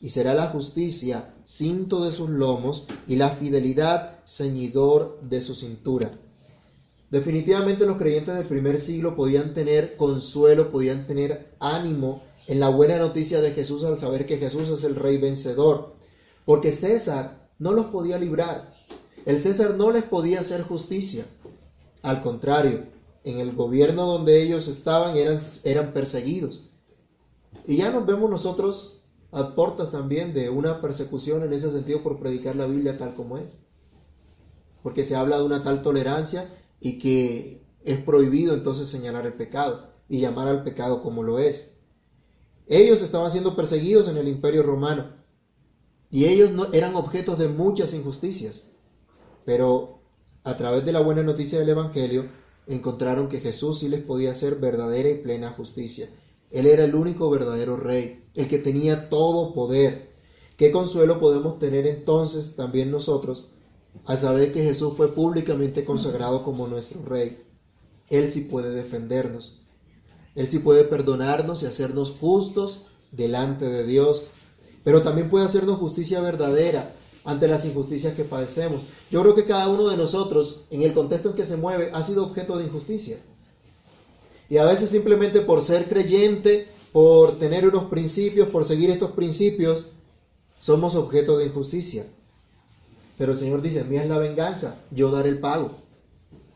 Y 0.00 0.10
será 0.10 0.32
la 0.34 0.46
justicia 0.46 1.34
cinto 1.44 2.04
de 2.04 2.12
sus 2.12 2.30
lomos, 2.30 2.86
y 3.08 3.16
la 3.16 3.30
fidelidad 3.30 4.20
ceñidor 4.26 5.18
de 5.22 5.42
su 5.42 5.54
cintura. 5.54 6.12
Definitivamente 7.16 7.86
los 7.86 7.96
creyentes 7.96 8.34
del 8.34 8.46
primer 8.46 8.78
siglo 8.78 9.16
podían 9.16 9.54
tener 9.54 9.96
consuelo, 9.96 10.70
podían 10.70 11.06
tener 11.06 11.54
ánimo 11.60 12.20
en 12.46 12.60
la 12.60 12.68
buena 12.68 12.98
noticia 12.98 13.40
de 13.40 13.52
Jesús 13.52 13.84
al 13.84 13.98
saber 13.98 14.26
que 14.26 14.36
Jesús 14.36 14.68
es 14.68 14.84
el 14.84 14.96
rey 14.96 15.16
vencedor, 15.16 15.94
porque 16.44 16.72
César 16.72 17.48
no 17.58 17.72
los 17.72 17.86
podía 17.86 18.18
librar, 18.18 18.74
el 19.24 19.40
César 19.40 19.76
no 19.76 19.90
les 19.92 20.04
podía 20.04 20.40
hacer 20.40 20.60
justicia, 20.60 21.24
al 22.02 22.20
contrario, 22.20 22.84
en 23.24 23.38
el 23.38 23.54
gobierno 23.54 24.04
donde 24.04 24.42
ellos 24.42 24.68
estaban 24.68 25.16
eran, 25.16 25.40
eran 25.64 25.94
perseguidos. 25.94 26.64
Y 27.66 27.78
ya 27.78 27.90
nos 27.92 28.04
vemos 28.04 28.28
nosotros 28.28 29.00
a 29.32 29.54
portas 29.54 29.90
también 29.90 30.34
de 30.34 30.50
una 30.50 30.82
persecución 30.82 31.44
en 31.44 31.54
ese 31.54 31.72
sentido 31.72 32.02
por 32.02 32.18
predicar 32.18 32.56
la 32.56 32.66
Biblia 32.66 32.98
tal 32.98 33.14
como 33.14 33.38
es. 33.38 33.52
Porque 34.82 35.02
se 35.02 35.16
habla 35.16 35.38
de 35.38 35.44
una 35.44 35.64
tal 35.64 35.80
tolerancia 35.80 36.46
y 36.86 37.00
que 37.00 37.66
es 37.84 37.98
prohibido 37.98 38.54
entonces 38.54 38.88
señalar 38.88 39.26
el 39.26 39.32
pecado 39.32 39.90
y 40.08 40.20
llamar 40.20 40.46
al 40.46 40.62
pecado 40.62 41.02
como 41.02 41.24
lo 41.24 41.40
es. 41.40 41.74
Ellos 42.68 43.02
estaban 43.02 43.32
siendo 43.32 43.56
perseguidos 43.56 44.06
en 44.06 44.16
el 44.18 44.28
imperio 44.28 44.62
romano 44.62 45.16
y 46.12 46.26
ellos 46.26 46.52
no, 46.52 46.72
eran 46.72 46.94
objetos 46.94 47.40
de 47.40 47.48
muchas 47.48 47.92
injusticias, 47.92 48.68
pero 49.44 49.98
a 50.44 50.56
través 50.56 50.84
de 50.84 50.92
la 50.92 51.00
buena 51.00 51.24
noticia 51.24 51.58
del 51.58 51.70
Evangelio 51.70 52.26
encontraron 52.68 53.28
que 53.28 53.40
Jesús 53.40 53.80
sí 53.80 53.88
les 53.88 54.04
podía 54.04 54.30
hacer 54.30 54.60
verdadera 54.60 55.08
y 55.08 55.18
plena 55.22 55.50
justicia. 55.50 56.08
Él 56.52 56.66
era 56.66 56.84
el 56.84 56.94
único 56.94 57.28
verdadero 57.30 57.76
rey, 57.76 58.28
el 58.34 58.46
que 58.46 58.58
tenía 58.58 59.08
todo 59.08 59.54
poder. 59.54 60.12
¿Qué 60.56 60.70
consuelo 60.70 61.18
podemos 61.18 61.58
tener 61.58 61.84
entonces 61.84 62.54
también 62.54 62.92
nosotros 62.92 63.55
a 64.04 64.16
saber 64.16 64.52
que 64.52 64.62
Jesús 64.62 64.94
fue 64.96 65.14
públicamente 65.14 65.84
consagrado 65.84 66.44
como 66.44 66.66
nuestro 66.66 67.04
Rey. 67.04 67.42
Él 68.08 68.30
sí 68.30 68.42
puede 68.42 68.70
defendernos. 68.70 69.60
Él 70.34 70.48
sí 70.48 70.58
puede 70.58 70.84
perdonarnos 70.84 71.62
y 71.62 71.66
hacernos 71.66 72.10
justos 72.10 72.86
delante 73.10 73.64
de 73.64 73.84
Dios, 73.84 74.24
pero 74.84 75.02
también 75.02 75.30
puede 75.30 75.46
hacernos 75.46 75.78
justicia 75.78 76.20
verdadera 76.20 76.94
ante 77.24 77.48
las 77.48 77.64
injusticias 77.64 78.14
que 78.14 78.24
padecemos. 78.24 78.82
Yo 79.10 79.20
creo 79.22 79.34
que 79.34 79.46
cada 79.46 79.68
uno 79.68 79.88
de 79.88 79.96
nosotros, 79.96 80.64
en 80.70 80.82
el 80.82 80.92
contexto 80.92 81.30
en 81.30 81.36
que 81.36 81.46
se 81.46 81.56
mueve, 81.56 81.90
ha 81.92 82.04
sido 82.04 82.24
objeto 82.24 82.56
de 82.56 82.66
injusticia. 82.66 83.18
Y 84.48 84.58
a 84.58 84.64
veces 84.64 84.90
simplemente 84.90 85.40
por 85.40 85.62
ser 85.62 85.88
creyente, 85.88 86.68
por 86.92 87.38
tener 87.38 87.66
unos 87.66 87.86
principios, 87.86 88.48
por 88.48 88.64
seguir 88.64 88.90
estos 88.90 89.10
principios, 89.10 89.88
somos 90.60 90.94
objeto 90.94 91.36
de 91.36 91.46
injusticia. 91.46 92.06
Pero 93.18 93.32
el 93.32 93.38
Señor 93.38 93.62
dice, 93.62 93.84
mía 93.84 94.02
es 94.02 94.08
la 94.08 94.18
venganza, 94.18 94.80
yo 94.90 95.10
daré 95.10 95.30
el 95.30 95.38
pago. 95.38 95.70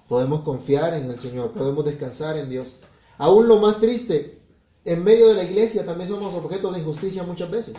Podemos 0.08 0.42
confiar 0.42 0.94
en 0.94 1.10
el 1.10 1.18
Señor, 1.18 1.52
podemos 1.52 1.84
descansar 1.84 2.36
en 2.36 2.50
Dios. 2.50 2.80
Aún 3.16 3.48
lo 3.48 3.60
más 3.60 3.80
triste, 3.80 4.40
en 4.84 5.04
medio 5.04 5.28
de 5.28 5.34
la 5.34 5.44
iglesia 5.44 5.84
también 5.84 6.08
somos 6.08 6.34
objeto 6.34 6.72
de 6.72 6.80
injusticia 6.80 7.22
muchas 7.22 7.50
veces. 7.50 7.74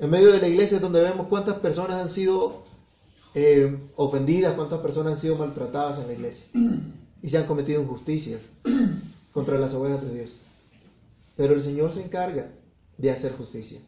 En 0.00 0.10
medio 0.10 0.32
de 0.32 0.38
la 0.38 0.48
iglesia 0.48 0.76
es 0.76 0.82
donde 0.82 1.00
vemos 1.00 1.26
cuántas 1.26 1.56
personas 1.56 1.98
han 1.98 2.08
sido 2.08 2.62
eh, 3.34 3.78
ofendidas, 3.96 4.54
cuántas 4.54 4.80
personas 4.80 5.14
han 5.14 5.18
sido 5.18 5.36
maltratadas 5.36 5.98
en 5.98 6.06
la 6.06 6.12
iglesia. 6.12 6.46
Y 7.20 7.28
se 7.28 7.38
han 7.38 7.46
cometido 7.46 7.82
injusticias 7.82 8.40
contra 9.32 9.58
las 9.58 9.74
ovejas 9.74 10.02
de 10.02 10.14
Dios. 10.14 10.30
Pero 11.36 11.54
el 11.54 11.62
Señor 11.62 11.92
se 11.92 12.04
encarga 12.04 12.52
de 12.96 13.10
hacer 13.10 13.32
justicia. 13.32 13.80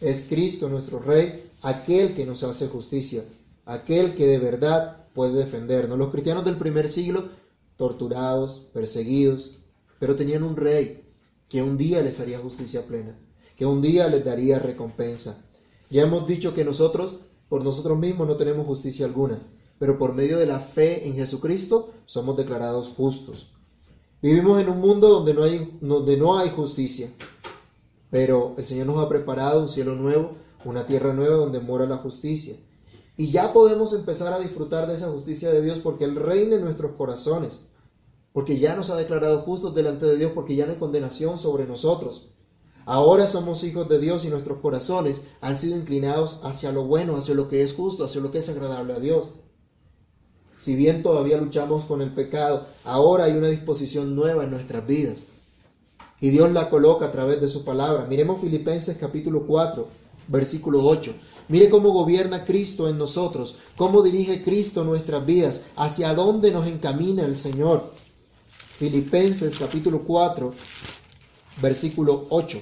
Es 0.00 0.26
Cristo 0.28 0.68
nuestro 0.68 0.98
Rey, 0.98 1.50
aquel 1.62 2.14
que 2.14 2.26
nos 2.26 2.42
hace 2.42 2.68
justicia, 2.68 3.22
aquel 3.66 4.14
que 4.14 4.26
de 4.26 4.38
verdad 4.38 5.06
puede 5.14 5.34
defendernos. 5.34 5.98
Los 5.98 6.10
cristianos 6.10 6.44
del 6.44 6.56
primer 6.56 6.88
siglo, 6.88 7.28
torturados, 7.76 8.68
perseguidos, 8.72 9.58
pero 9.98 10.16
tenían 10.16 10.42
un 10.42 10.56
rey 10.56 11.04
que 11.48 11.62
un 11.62 11.76
día 11.76 12.02
les 12.02 12.20
haría 12.20 12.38
justicia 12.38 12.86
plena 12.86 13.16
que 13.60 13.66
un 13.66 13.82
día 13.82 14.08
les 14.08 14.24
daría 14.24 14.58
recompensa. 14.58 15.44
Ya 15.90 16.04
hemos 16.04 16.26
dicho 16.26 16.54
que 16.54 16.64
nosotros, 16.64 17.16
por 17.50 17.62
nosotros 17.62 17.98
mismos, 17.98 18.26
no 18.26 18.38
tenemos 18.38 18.66
justicia 18.66 19.04
alguna, 19.04 19.38
pero 19.78 19.98
por 19.98 20.14
medio 20.14 20.38
de 20.38 20.46
la 20.46 20.60
fe 20.60 21.06
en 21.06 21.14
Jesucristo 21.16 21.90
somos 22.06 22.38
declarados 22.38 22.88
justos. 22.88 23.52
Vivimos 24.22 24.62
en 24.62 24.70
un 24.70 24.80
mundo 24.80 25.10
donde 25.10 25.34
no 25.34 25.42
hay, 25.42 25.76
donde 25.82 26.16
no 26.16 26.38
hay 26.38 26.48
justicia, 26.48 27.10
pero 28.10 28.54
el 28.58 28.66
Señor 28.66 28.86
nos 28.86 28.98
ha 28.98 29.08
preparado 29.08 29.62
un 29.62 29.68
cielo 29.68 29.94
nuevo, 29.94 30.32
una 30.64 30.86
tierra 30.86 31.12
nueva 31.12 31.36
donde 31.36 31.60
mora 31.60 31.86
la 31.86 31.98
justicia. 31.98 32.56
Y 33.16 33.30
ya 33.30 33.52
podemos 33.52 33.92
empezar 33.92 34.32
a 34.32 34.40
disfrutar 34.40 34.88
de 34.88 34.94
esa 34.94 35.10
justicia 35.10 35.50
de 35.50 35.62
Dios 35.62 35.78
porque 35.78 36.04
Él 36.04 36.16
reina 36.16 36.56
en 36.56 36.64
nuestros 36.64 36.92
corazones, 36.92 37.60
porque 38.32 38.58
ya 38.58 38.74
nos 38.76 38.90
ha 38.90 38.96
declarado 38.96 39.40
justos 39.42 39.74
delante 39.74 40.06
de 40.06 40.16
Dios, 40.16 40.32
porque 40.34 40.56
ya 40.56 40.66
no 40.66 40.72
hay 40.72 40.78
condenación 40.78 41.38
sobre 41.38 41.66
nosotros. 41.66 42.30
Ahora 42.86 43.28
somos 43.28 43.62
hijos 43.62 43.88
de 43.88 44.00
Dios 44.00 44.24
y 44.24 44.30
nuestros 44.30 44.58
corazones 44.58 45.22
han 45.40 45.54
sido 45.54 45.76
inclinados 45.76 46.40
hacia 46.44 46.72
lo 46.72 46.84
bueno, 46.84 47.16
hacia 47.16 47.34
lo 47.34 47.48
que 47.48 47.62
es 47.62 47.74
justo, 47.74 48.04
hacia 48.04 48.20
lo 48.20 48.32
que 48.32 48.38
es 48.38 48.48
agradable 48.48 48.94
a 48.94 49.00
Dios. 49.00 49.28
Si 50.58 50.74
bien 50.74 51.02
todavía 51.02 51.38
luchamos 51.38 51.84
con 51.84 52.02
el 52.02 52.12
pecado, 52.14 52.66
ahora 52.84 53.24
hay 53.24 53.32
una 53.32 53.48
disposición 53.48 54.16
nueva 54.16 54.44
en 54.44 54.50
nuestras 54.50 54.86
vidas. 54.86 55.24
Y 56.20 56.30
Dios 56.30 56.52
la 56.52 56.68
coloca 56.68 57.06
a 57.06 57.12
través 57.12 57.40
de 57.40 57.48
su 57.48 57.64
palabra. 57.64 58.06
Miremos 58.08 58.40
Filipenses 58.40 58.96
capítulo 58.98 59.46
4, 59.46 59.88
versículo 60.28 60.84
8. 60.84 61.14
Mire 61.48 61.70
cómo 61.70 61.90
gobierna 61.90 62.44
Cristo 62.44 62.88
en 62.88 62.98
nosotros, 62.98 63.56
cómo 63.74 64.02
dirige 64.02 64.44
Cristo 64.44 64.84
nuestras 64.84 65.24
vidas, 65.24 65.62
hacia 65.76 66.14
dónde 66.14 66.52
nos 66.52 66.68
encamina 66.68 67.24
el 67.24 67.36
Señor. 67.36 67.92
Filipenses 68.78 69.56
capítulo 69.58 70.02
4, 70.06 70.54
versículo 71.60 72.26
8. 72.28 72.60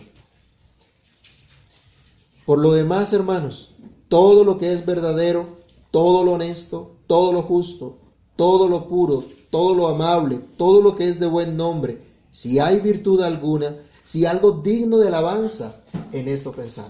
Por 2.47 2.61
lo 2.61 2.73
demás, 2.73 3.13
hermanos, 3.13 3.75
todo 4.09 4.45
lo 4.45 4.57
que 4.57 4.73
es 4.73 4.87
verdadero, 4.87 5.59
todo 5.91 6.25
lo 6.25 6.33
honesto, 6.33 6.97
todo 7.07 7.33
lo 7.33 7.43
justo, 7.43 7.99
todo 8.37 8.69
lo 8.69 8.89
puro, 8.89 9.25
todo 9.51 9.75
lo 9.75 9.89
amable, 9.89 10.41
todo 10.57 10.81
lo 10.81 10.97
que 10.97 11.09
es 11.09 11.21
de 11.21 11.27
buen 11.27 11.57
nombre, 11.57 12.08
si 12.39 12.61
hay 12.61 12.79
virtud 12.79 13.21
alguna, 13.23 13.75
si 14.05 14.25
algo 14.25 14.53
digno 14.53 14.99
de 14.99 15.09
alabanza, 15.09 15.83
en 16.13 16.29
esto 16.29 16.53
pensar. 16.53 16.89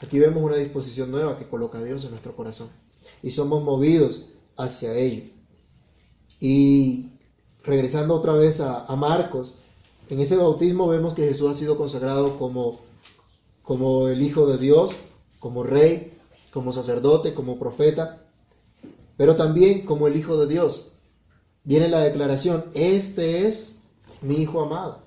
Aquí 0.00 0.18
vemos 0.18 0.42
una 0.42 0.56
disposición 0.56 1.12
nueva 1.12 1.38
que 1.38 1.46
coloca 1.46 1.78
a 1.78 1.84
Dios 1.84 2.02
en 2.02 2.10
nuestro 2.10 2.34
corazón 2.34 2.68
y 3.22 3.30
somos 3.30 3.62
movidos 3.62 4.24
hacia 4.56 4.92
ello. 4.96 5.22
Y 6.40 7.10
regresando 7.62 8.16
otra 8.16 8.32
vez 8.32 8.60
a, 8.60 8.86
a 8.86 8.96
Marcos, 8.96 9.54
en 10.10 10.18
ese 10.18 10.36
bautismo 10.36 10.88
vemos 10.88 11.14
que 11.14 11.28
Jesús 11.28 11.52
ha 11.52 11.54
sido 11.54 11.78
consagrado 11.78 12.40
como, 12.40 12.80
como 13.62 14.08
el 14.08 14.20
Hijo 14.20 14.48
de 14.48 14.58
Dios, 14.58 14.96
como 15.38 15.62
Rey, 15.62 16.18
como 16.52 16.72
sacerdote, 16.72 17.34
como 17.34 17.56
profeta, 17.56 18.24
pero 19.16 19.36
también 19.36 19.86
como 19.86 20.08
el 20.08 20.16
Hijo 20.16 20.38
de 20.38 20.48
Dios. 20.48 20.90
Viene 21.62 21.86
la 21.86 22.00
declaración, 22.00 22.64
este 22.74 23.46
es 23.46 23.81
mi 24.22 24.36
Hijo 24.36 24.62
amado. 24.62 25.02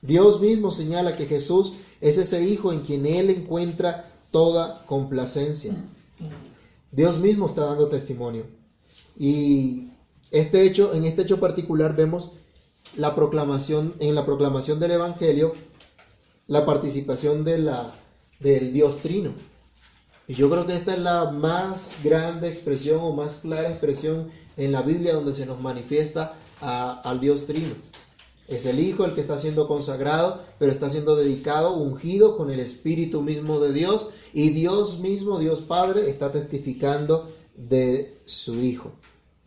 Dios 0.00 0.40
mismo 0.40 0.70
señala 0.70 1.14
que 1.14 1.26
Jesús 1.26 1.74
es 2.00 2.18
ese 2.18 2.42
Hijo 2.42 2.72
en 2.72 2.80
quien 2.80 3.06
Él 3.06 3.30
encuentra 3.30 4.12
toda 4.30 4.84
complacencia. 4.86 5.74
Dios 6.90 7.18
mismo 7.18 7.46
está 7.46 7.66
dando 7.66 7.88
testimonio. 7.88 8.44
Y 9.18 9.90
este 10.30 10.64
hecho, 10.64 10.94
en 10.94 11.04
este 11.04 11.22
hecho 11.22 11.38
particular 11.38 11.94
vemos 11.94 12.32
la 12.96 13.14
proclamación, 13.14 13.94
en 14.00 14.14
la 14.14 14.26
proclamación 14.26 14.80
del 14.80 14.92
Evangelio, 14.92 15.54
la 16.46 16.66
participación 16.66 17.44
de 17.44 17.58
la, 17.58 17.92
del 18.40 18.72
Dios 18.72 18.98
Trino. 18.98 19.32
Y 20.28 20.34
yo 20.34 20.50
creo 20.50 20.66
que 20.66 20.76
esta 20.76 20.94
es 20.94 21.00
la 21.00 21.30
más 21.30 21.98
grande 22.02 22.48
expresión 22.48 23.00
o 23.00 23.12
más 23.12 23.36
clara 23.36 23.70
expresión 23.70 24.30
en 24.56 24.72
la 24.72 24.82
Biblia 24.82 25.14
donde 25.14 25.34
se 25.34 25.46
nos 25.46 25.60
manifiesta 25.60 26.34
al 26.60 27.20
Dios 27.20 27.46
Trino. 27.46 27.74
Es 28.48 28.66
el 28.66 28.80
Hijo 28.80 29.04
el 29.04 29.12
que 29.12 29.20
está 29.20 29.38
siendo 29.38 29.68
consagrado, 29.68 30.42
pero 30.58 30.72
está 30.72 30.90
siendo 30.90 31.16
dedicado, 31.16 31.76
ungido 31.76 32.36
con 32.36 32.50
el 32.50 32.60
Espíritu 32.60 33.22
mismo 33.22 33.60
de 33.60 33.72
Dios. 33.72 34.08
Y 34.32 34.50
Dios 34.50 35.00
mismo, 35.00 35.38
Dios 35.38 35.60
Padre, 35.60 36.10
está 36.10 36.32
testificando 36.32 37.30
de 37.56 38.20
su 38.24 38.62
Hijo. 38.62 38.92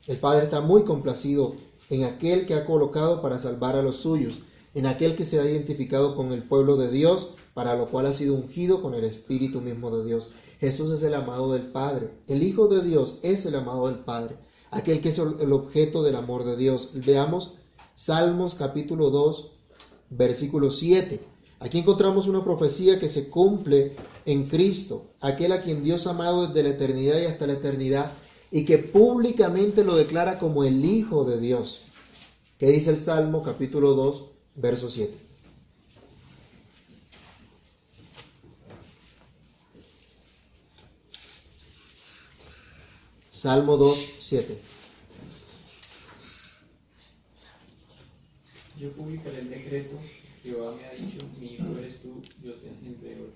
El 0.08 0.17
Padre 0.17 0.45
está 0.45 0.62
muy 0.62 0.84
complacido 0.84 1.55
en 1.89 2.03
aquel 2.03 2.45
que 2.45 2.55
ha 2.55 2.65
colocado 2.65 3.21
para 3.21 3.39
salvar 3.39 3.75
a 3.75 3.81
los 3.81 3.97
suyos, 3.97 4.39
en 4.73 4.86
aquel 4.86 5.15
que 5.15 5.25
se 5.25 5.39
ha 5.39 5.45
identificado 5.45 6.15
con 6.15 6.31
el 6.31 6.43
pueblo 6.43 6.77
de 6.77 6.91
Dios, 6.91 7.31
para 7.53 7.75
lo 7.75 7.88
cual 7.88 8.08
ha 8.08 8.13
sido 8.13 8.36
ungido 8.36 8.81
con 8.81 8.93
el 8.93 9.03
Espíritu 9.03 9.62
mismo 9.62 9.95
de 9.95 10.05
Dios. 10.05 10.29
Jesús 10.60 10.91
es 10.91 11.03
el 11.03 11.13
amado 11.13 11.53
del 11.53 11.67
Padre. 11.67 12.12
El 12.27 12.43
Hijo 12.43 12.67
de 12.67 12.84
Dios 12.84 13.19
es 13.23 13.45
el 13.45 13.55
amado 13.55 13.88
del 13.88 13.99
Padre, 13.99 14.38
aquel 14.71 15.01
que 15.01 15.10
es 15.10 15.19
el 15.19 15.53
objeto 15.53 16.03
del 16.03 16.15
amor 16.15 16.43
de 16.43 16.55
Dios. 16.55 16.91
Veamos 16.93 17.55
Salmos 17.95 18.55
capítulo 18.55 19.10
2, 19.10 19.51
versículo 20.10 20.69
7. 20.69 21.17
Aquí 21.62 21.79
encontramos 21.79 22.27
una 22.27 22.43
profecía 22.43 22.99
que 22.99 23.08
se 23.08 23.29
cumple 23.29 23.95
en 24.25 24.45
Cristo, 24.47 25.13
aquel 25.21 25.53
a 25.53 25.62
quien 25.62 25.81
Dios 25.81 26.05
ha 26.05 26.10
amado 26.10 26.47
desde 26.47 26.63
la 26.63 26.75
eternidad 26.75 27.21
y 27.21 27.25
hasta 27.25 27.47
la 27.47 27.53
eternidad, 27.53 28.12
y 28.51 28.65
que 28.65 28.79
públicamente 28.79 29.86
lo 29.86 29.95
declara 29.95 30.38
como 30.39 30.65
el 30.65 30.84
Hijo 30.84 31.23
de 31.23 31.39
Dios. 31.39 31.84
¿Qué 32.60 32.69
dice 32.69 32.89
el 32.89 32.99
Salmo 32.99 33.41
capítulo 33.41 33.93
2, 33.93 34.25
verso 34.55 34.89
7? 34.89 35.17
Salmo 43.31 43.77
2, 43.77 44.05
7. 44.17 44.75
Yo 48.86 48.91
publicaré 48.91 49.41
decreto, 49.41 49.95
Jehová 50.43 50.76
me 50.76 50.86
ha 50.86 50.91
dicho, 50.91 51.17
mi 51.39 51.54
hijo 51.54 51.65
eres 51.80 52.04
tú, 52.04 52.21
yo 52.43 52.54
te 52.54 52.67
de 52.67 53.15
hoy. 53.15 53.32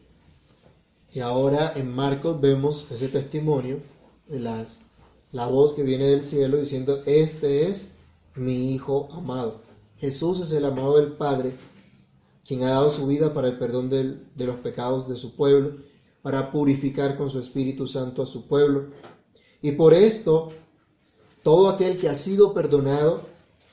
Y 1.11 1.21
ahora 1.21 1.73
en 1.75 1.91
Marcos 1.91 2.39
vemos 2.39 2.85
ese 2.91 3.07
testimonio 3.07 3.79
de 4.27 4.41
las 4.41 4.77
la 5.31 5.47
voz 5.47 5.73
que 5.73 5.81
viene 5.81 6.03
del 6.05 6.23
cielo 6.23 6.57
diciendo, 6.57 7.01
este 7.07 7.67
es 7.67 7.93
mi 8.35 8.75
Hijo 8.75 9.09
amado. 9.11 9.61
Jesús 9.97 10.39
es 10.39 10.51
el 10.51 10.65
amado 10.65 10.97
del 10.97 11.13
Padre, 11.13 11.55
quien 12.45 12.61
ha 12.61 12.69
dado 12.69 12.91
su 12.91 13.07
vida 13.07 13.33
para 13.33 13.47
el 13.47 13.57
perdón 13.57 13.89
de 13.89 14.45
los 14.45 14.57
pecados 14.57 15.09
de 15.09 15.17
su 15.17 15.35
pueblo, 15.35 15.71
para 16.21 16.51
purificar 16.51 17.17
con 17.17 17.31
su 17.31 17.39
Espíritu 17.39 17.87
Santo 17.87 18.21
a 18.21 18.27
su 18.27 18.47
pueblo. 18.47 18.89
Y 19.63 19.71
por 19.71 19.95
esto, 19.95 20.51
todo 21.41 21.69
aquel 21.69 21.97
que 21.97 22.07
ha 22.07 22.13
sido 22.13 22.53
perdonado, 22.53 23.28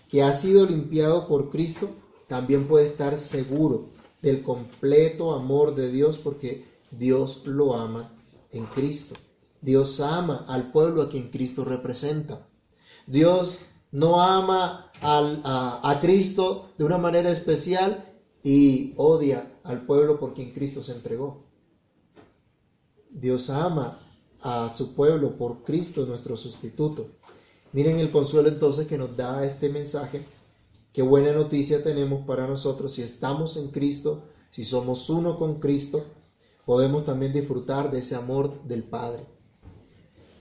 que 0.09 0.23
ha 0.23 0.35
sido 0.35 0.66
limpiado 0.66 1.27
por 1.27 1.51
Cristo, 1.51 1.90
también 2.29 2.66
puede 2.66 2.88
estar 2.88 3.19
seguro 3.19 3.90
del 4.23 4.42
completo 4.42 5.33
amor 5.33 5.75
de 5.75 5.90
Dios 5.90 6.19
porque 6.19 6.64
Dios 6.90 7.42
lo 7.47 7.75
ama 7.75 8.12
en 8.51 8.66
Cristo. 8.66 9.14
Dios 9.61 10.01
ama 10.01 10.45
al 10.49 10.71
pueblo 10.71 11.03
a 11.03 11.09
quien 11.09 11.31
Cristo 11.31 11.64
representa. 11.64 12.47
Dios 13.07 13.61
no 13.92 14.21
ama 14.21 14.90
a, 15.01 15.81
a 15.83 16.01
Cristo 16.01 16.71
de 16.79 16.85
una 16.85 16.99
manera 16.99 17.31
especial 17.31 18.12
y 18.42 18.95
odia 18.97 19.59
al 19.64 19.83
pueblo 19.87 20.19
por 20.19 20.35
quien 20.35 20.53
Cristo 20.53 20.83
se 20.83 20.92
entregó. 20.92 21.45
Dios 23.11 23.51
ama 23.51 23.99
a 24.42 24.73
su 24.75 24.95
pueblo 24.95 25.37
por 25.37 25.64
Cristo, 25.64 26.07
nuestro 26.07 26.37
sustituto. 26.37 27.09
Miren 27.77 27.99
el 27.99 28.11
consuelo 28.11 28.49
entonces 28.49 28.89
que 28.89 28.97
nos 28.97 29.15
da 29.19 29.45
este 29.45 29.69
mensaje. 29.69 30.25
Qué 30.95 31.03
buena 31.03 31.35
noticia 31.35 31.85
tenemos 31.85 32.25
para 32.25 32.47
nosotros 32.47 32.95
si 32.95 33.03
estamos 33.03 33.59
en 33.59 33.69
Cristo, 33.69 34.23
si 34.51 34.65
somos 34.65 35.11
uno 35.11 35.39
con 35.39 35.61
Cristo, 35.61 36.03
podemos 36.65 37.05
también 37.05 37.35
disfrutar 37.35 37.91
de 37.91 37.99
ese 37.99 38.15
amor 38.15 38.62
del 38.62 38.83
Padre. 38.83 39.27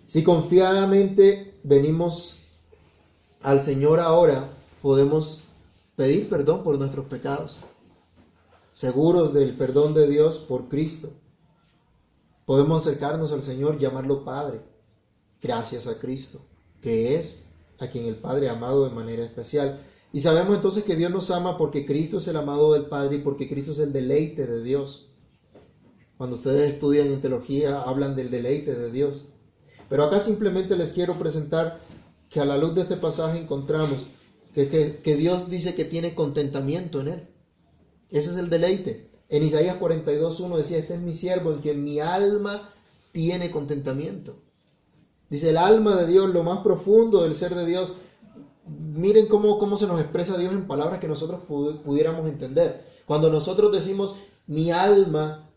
Si 0.06 0.24
confiadamente 0.24 1.60
venimos 1.62 2.40
al 3.42 3.62
Señor 3.62 4.00
ahora, 4.00 4.48
podemos 4.82 5.42
pedir 5.98 6.30
perdón 6.30 6.64
por 6.64 6.80
nuestros 6.80 7.06
pecados, 7.08 7.58
seguros 8.74 9.34
del 9.34 9.58
perdón 9.58 9.94
de 9.94 10.08
Dios 10.08 10.38
por 10.38 10.70
Cristo. 10.70 11.10
Podemos 12.46 12.88
acercarnos 12.88 13.34
al 13.34 13.44
Señor, 13.44 13.78
llamarlo 13.78 14.24
Padre, 14.24 14.62
gracias 15.42 15.86
a 15.88 16.00
Cristo, 16.00 16.40
que 16.86 17.16
es 17.18 17.46
a 17.80 17.88
quien 17.88 18.06
el 18.06 18.16
Padre 18.16 18.48
ha 18.48 18.54
amado 18.54 18.88
de 18.88 18.94
manera 18.96 19.26
especial. 19.26 19.82
Y 20.14 20.20
sabemos 20.20 20.56
entonces 20.56 20.84
que 20.84 20.96
Dios 20.96 21.12
nos 21.12 21.32
ama 21.32 21.58
porque 21.58 21.86
Cristo 21.86 22.20
es 22.20 22.28
el 22.28 22.38
amado 22.38 22.74
del 22.74 22.86
Padre 22.86 23.18
y 23.18 23.22
porque 23.22 23.50
Cristo 23.50 23.72
es 23.72 23.80
el 23.80 23.92
deleite 23.92 24.46
de 24.46 24.64
Dios. 24.64 25.08
Cuando 26.18 26.36
ustedes 26.38 26.72
estudian 26.74 27.08
en 27.08 27.22
teología 27.22 27.82
hablan 27.82 28.16
del 28.16 28.30
deleite 28.30 28.74
de 28.76 28.92
Dios. 28.92 29.24
Pero 29.90 30.04
acá 30.06 30.20
simplemente 30.20 30.76
les 30.78 30.92
quiero 30.92 31.18
presentar 31.20 31.80
que 32.30 32.40
a 32.40 32.46
la 32.46 32.58
luz 32.58 32.76
de 32.76 32.82
este 32.82 32.98
pasaje 32.98 33.40
encontramos 33.40 34.06
que, 34.54 34.70
que- 34.70 34.98
que 35.04 35.16
Dios 35.16 35.50
dice 35.50 35.76
que 35.76 35.86
tiene 35.86 36.14
contentamiento 36.16 37.02
en 37.02 37.08
él. 37.10 37.28
Ese 38.10 38.30
es 38.30 38.38
el 38.38 38.50
deleite. 38.50 39.10
En 39.28 39.44
Isaías 39.44 39.78
42.1 39.80 40.56
decía, 40.56 40.78
este 40.78 40.94
es 40.94 41.02
mi 41.02 41.14
siervo 41.16 41.52
en 41.52 41.60
quien 41.60 41.84
mi 41.84 42.00
alma 42.00 42.70
tiene 43.12 43.50
contentamiento. 43.52 44.38
Dice, 45.30 45.50
el 45.50 45.58
alma 45.58 45.96
de 45.96 46.08
Dios, 46.08 46.34
lo 46.34 46.44
más 46.44 46.60
profundo 46.60 47.24
del 47.24 47.36
ser 47.36 47.56
de 47.56 47.66
Dios. 47.66 47.92
Miren 48.68 49.28
cómo, 49.28 49.60
cómo 49.60 49.78
se 49.78 49.88
nos 49.88 50.00
expresa 50.00 50.38
Dios 50.38 50.54
en 50.54 50.68
palabras 50.68 51.00
que 51.00 51.08
nosotros 51.08 51.42
pu- 51.48 51.82
pudiéramos 51.82 52.28
entender. 52.28 52.86
Cuando 53.06 53.30
nosotros 53.30 53.72
decimos 53.72 54.16
mi 54.48 54.72
alma, 54.72 55.50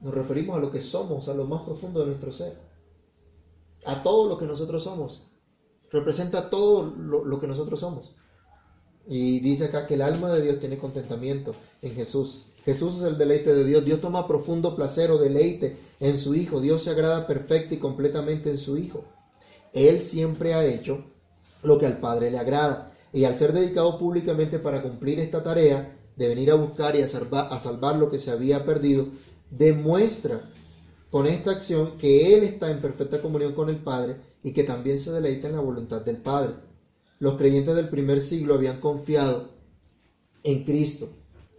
nos 0.00 0.14
referimos 0.14 0.56
a 0.56 0.60
lo 0.60 0.70
que 0.70 0.80
somos, 0.80 1.28
a 1.28 1.34
lo 1.34 1.44
más 1.46 1.62
profundo 1.62 2.00
de 2.00 2.06
nuestro 2.06 2.32
ser. 2.32 2.58
A 3.84 4.02
todo 4.02 4.28
lo 4.28 4.38
que 4.38 4.46
nosotros 4.46 4.82
somos. 4.82 5.28
Representa 5.90 6.50
todo 6.50 6.82
lo, 6.96 7.24
lo 7.24 7.40
que 7.40 7.46
nosotros 7.46 7.80
somos. 7.80 8.14
Y 9.06 9.40
dice 9.40 9.66
acá 9.66 9.86
que 9.86 9.94
el 9.94 10.02
alma 10.02 10.32
de 10.32 10.42
Dios 10.42 10.60
tiene 10.60 10.78
contentamiento 10.78 11.54
en 11.82 11.94
Jesús. 11.94 12.46
Jesús 12.64 12.98
es 12.98 13.02
el 13.02 13.18
deleite 13.18 13.54
de 13.54 13.64
Dios. 13.64 13.84
Dios 13.84 14.00
toma 14.00 14.26
profundo 14.26 14.76
placer 14.76 15.10
o 15.10 15.18
deleite 15.18 15.78
en 16.00 16.16
su 16.16 16.34
Hijo. 16.34 16.60
Dios 16.60 16.82
se 16.82 16.90
agrada 16.90 17.26
perfecta 17.26 17.74
y 17.74 17.78
completamente 17.78 18.50
en 18.50 18.58
su 18.58 18.78
Hijo. 18.78 19.04
Él 19.72 20.02
siempre 20.02 20.54
ha 20.54 20.64
hecho 20.64 21.04
lo 21.62 21.78
que 21.78 21.86
al 21.86 21.98
Padre 21.98 22.30
le 22.30 22.38
agrada. 22.38 22.92
Y 23.12 23.24
al 23.24 23.36
ser 23.36 23.52
dedicado 23.52 23.98
públicamente 23.98 24.58
para 24.58 24.82
cumplir 24.82 25.20
esta 25.20 25.42
tarea, 25.42 25.98
de 26.16 26.28
venir 26.28 26.50
a 26.50 26.56
buscar 26.56 26.94
y 26.94 27.02
a 27.02 27.08
salvar, 27.08 27.48
a 27.50 27.58
salvar 27.58 27.96
lo 27.96 28.10
que 28.10 28.18
se 28.18 28.30
había 28.30 28.64
perdido, 28.64 29.06
demuestra 29.50 30.42
con 31.10 31.26
esta 31.26 31.50
acción 31.50 31.98
que 31.98 32.34
Él 32.34 32.42
está 32.44 32.70
en 32.70 32.80
perfecta 32.80 33.20
comunión 33.20 33.54
con 33.54 33.68
el 33.68 33.76
Padre 33.76 34.16
y 34.42 34.52
que 34.52 34.64
también 34.64 34.98
se 34.98 35.12
deleita 35.12 35.48
en 35.48 35.56
la 35.56 35.60
voluntad 35.60 36.00
del 36.00 36.16
Padre. 36.16 36.54
Los 37.18 37.36
creyentes 37.36 37.76
del 37.76 37.88
primer 37.88 38.20
siglo 38.20 38.54
habían 38.54 38.80
confiado 38.80 39.50
en 40.42 40.64
Cristo, 40.64 41.08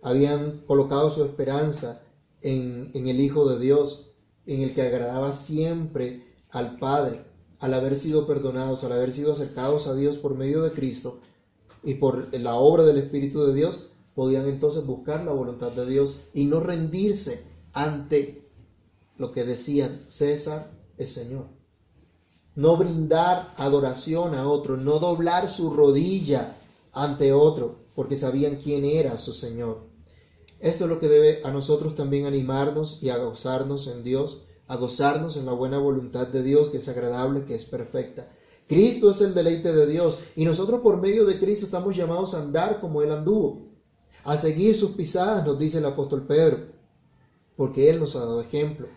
habían 0.04 0.60
colocado 0.68 1.10
su 1.10 1.24
esperanza 1.24 2.04
en, 2.42 2.92
en 2.94 3.08
el 3.08 3.20
Hijo 3.20 3.50
de 3.50 3.60
Dios, 3.60 4.12
en 4.46 4.62
el 4.62 4.74
que 4.74 4.82
agradaba 4.82 5.32
siempre 5.32 6.28
al 6.50 6.78
Padre, 6.78 7.26
al 7.60 7.74
haber 7.74 7.98
sido 7.98 8.28
perdonados, 8.28 8.84
al 8.84 8.92
haber 8.92 9.13
sido 9.13 9.32
acercados 9.32 9.88
a 9.88 9.96
Dios 9.96 10.18
por 10.18 10.36
medio 10.36 10.62
de 10.62 10.72
Cristo 10.72 11.20
y 11.84 11.96
por 11.96 12.34
la 12.38 12.56
obra 12.56 12.84
del 12.84 12.98
Espíritu 12.98 13.46
de 13.46 13.54
Dios, 13.54 13.88
podían 14.16 14.48
entonces 14.48 14.86
buscar 14.86 15.24
la 15.24 15.32
voluntad 15.32 15.72
de 15.72 15.86
Dios 15.86 16.20
y 16.34 16.46
no 16.46 16.60
rendirse 16.60 17.48
ante 17.72 18.48
lo 19.18 19.32
que 19.32 19.44
decían, 19.44 20.06
César 20.08 20.72
es 20.98 21.13
Señor. 21.13 21.48
No 22.56 22.78
brindar 22.78 23.54
adoración 23.58 24.36
a 24.36 24.48
otro, 24.48 24.78
no 24.78 25.00
doblar 25.00 25.50
su 25.50 25.72
rodilla 25.72 26.58
ante 26.92 27.34
otro, 27.34 27.78
porque 27.96 28.18
sabían 28.18 28.58
quién 28.58 28.86
era 28.86 29.18
su 29.18 29.34
Señor. 29.34 29.92
Esto 30.63 30.86
es 30.86 30.89
lo 30.89 30.97
que 30.97 31.10
debe 31.10 31.41
a 31.43 31.52
nosotros 31.52 31.93
también 31.93 32.26
animarnos 32.26 33.04
y 33.04 33.10
a 33.10 33.17
gozarnos 33.17 33.89
en 33.89 34.02
Dios, 34.02 34.43
a 34.65 34.78
gozarnos 34.78 35.36
en 35.36 35.45
la 35.45 35.52
buena 35.52 35.78
voluntad 35.78 36.28
de 36.28 36.41
Dios, 36.41 36.69
que 36.69 36.78
es 36.78 36.88
agradable, 36.88 37.43
que 37.43 37.54
es 37.54 37.65
perfecta. 37.65 38.32
Cristo 38.65 39.10
es 39.10 39.19
el 39.19 39.34
deleite 39.34 39.73
de 39.73 39.86
Dios 39.86 40.19
y 40.38 40.45
nosotros 40.45 40.80
por 40.80 41.02
medio 41.02 41.26
de 41.26 41.38
Cristo 41.38 41.65
estamos 41.65 41.97
llamados 41.97 42.34
a 42.34 42.41
andar 42.41 42.80
como 42.80 43.02
Él 43.02 43.12
anduvo, 43.12 43.73
a 44.23 44.38
seguir 44.38 44.78
sus 44.78 44.91
pisadas, 44.91 45.45
nos 45.45 45.60
dice 45.60 45.80
el 45.80 45.86
apóstol 45.86 46.26
Pedro, 46.26 46.60
porque 47.58 47.89
Él 47.89 47.99
nos 47.99 48.15
ha 48.15 48.19
dado 48.19 48.39
ejemplo. 48.39 48.88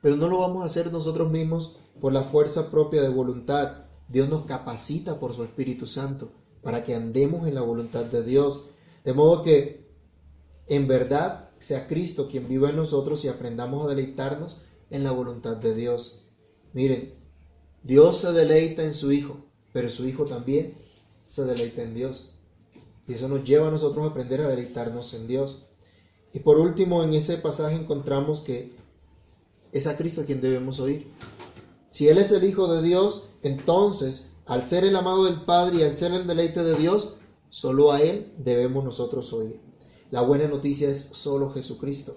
Pero 0.00 0.16
no 0.16 0.26
lo 0.26 0.38
vamos 0.38 0.62
a 0.62 0.66
hacer 0.66 0.90
nosotros 0.90 1.30
mismos 1.30 1.76
por 2.00 2.14
la 2.14 2.22
fuerza 2.22 2.70
propia 2.70 3.02
de 3.02 3.10
voluntad. 3.10 3.84
Dios 4.08 4.30
nos 4.30 4.46
capacita 4.46 5.20
por 5.20 5.34
su 5.34 5.44
Espíritu 5.44 5.86
Santo 5.86 6.30
para 6.62 6.82
que 6.82 6.94
andemos 6.94 7.46
en 7.46 7.56
la 7.56 7.60
voluntad 7.60 8.06
de 8.06 8.24
Dios. 8.24 8.64
De 9.04 9.12
modo 9.12 9.42
que 9.42 9.87
en 10.68 10.86
verdad 10.86 11.50
sea 11.58 11.86
Cristo 11.86 12.28
quien 12.28 12.48
viva 12.48 12.70
en 12.70 12.76
nosotros 12.76 13.24
y 13.24 13.28
aprendamos 13.28 13.84
a 13.84 13.88
deleitarnos 13.88 14.62
en 14.90 15.04
la 15.04 15.10
voluntad 15.10 15.56
de 15.56 15.74
Dios. 15.74 16.24
Miren, 16.72 17.14
Dios 17.82 18.18
se 18.18 18.32
deleita 18.32 18.84
en 18.84 18.94
su 18.94 19.12
Hijo, 19.12 19.38
pero 19.72 19.88
su 19.88 20.06
Hijo 20.06 20.24
también 20.26 20.74
se 21.26 21.44
deleita 21.44 21.82
en 21.82 21.94
Dios. 21.94 22.34
Y 23.06 23.14
eso 23.14 23.28
nos 23.28 23.44
lleva 23.44 23.68
a 23.68 23.70
nosotros 23.70 24.04
a 24.04 24.10
aprender 24.10 24.40
a 24.40 24.48
deleitarnos 24.48 25.14
en 25.14 25.26
Dios. 25.26 25.64
Y 26.32 26.40
por 26.40 26.58
último, 26.58 27.02
en 27.02 27.14
ese 27.14 27.38
pasaje 27.38 27.76
encontramos 27.76 28.40
que 28.40 28.76
es 29.72 29.86
a 29.86 29.96
Cristo 29.96 30.24
quien 30.26 30.40
debemos 30.40 30.78
oír. 30.80 31.10
Si 31.90 32.08
Él 32.08 32.18
es 32.18 32.30
el 32.32 32.44
Hijo 32.44 32.72
de 32.72 32.82
Dios, 32.82 33.30
entonces, 33.42 34.30
al 34.46 34.62
ser 34.62 34.84
el 34.84 34.94
amado 34.94 35.24
del 35.24 35.40
Padre 35.42 35.78
y 35.78 35.82
al 35.82 35.94
ser 35.94 36.12
el 36.12 36.26
deleite 36.26 36.62
de 36.62 36.76
Dios, 36.76 37.16
solo 37.48 37.92
a 37.92 38.00
Él 38.02 38.34
debemos 38.38 38.84
nosotros 38.84 39.32
oír. 39.32 39.67
La 40.10 40.22
buena 40.22 40.48
noticia 40.48 40.88
es 40.88 41.10
solo 41.12 41.50
Jesucristo. 41.50 42.16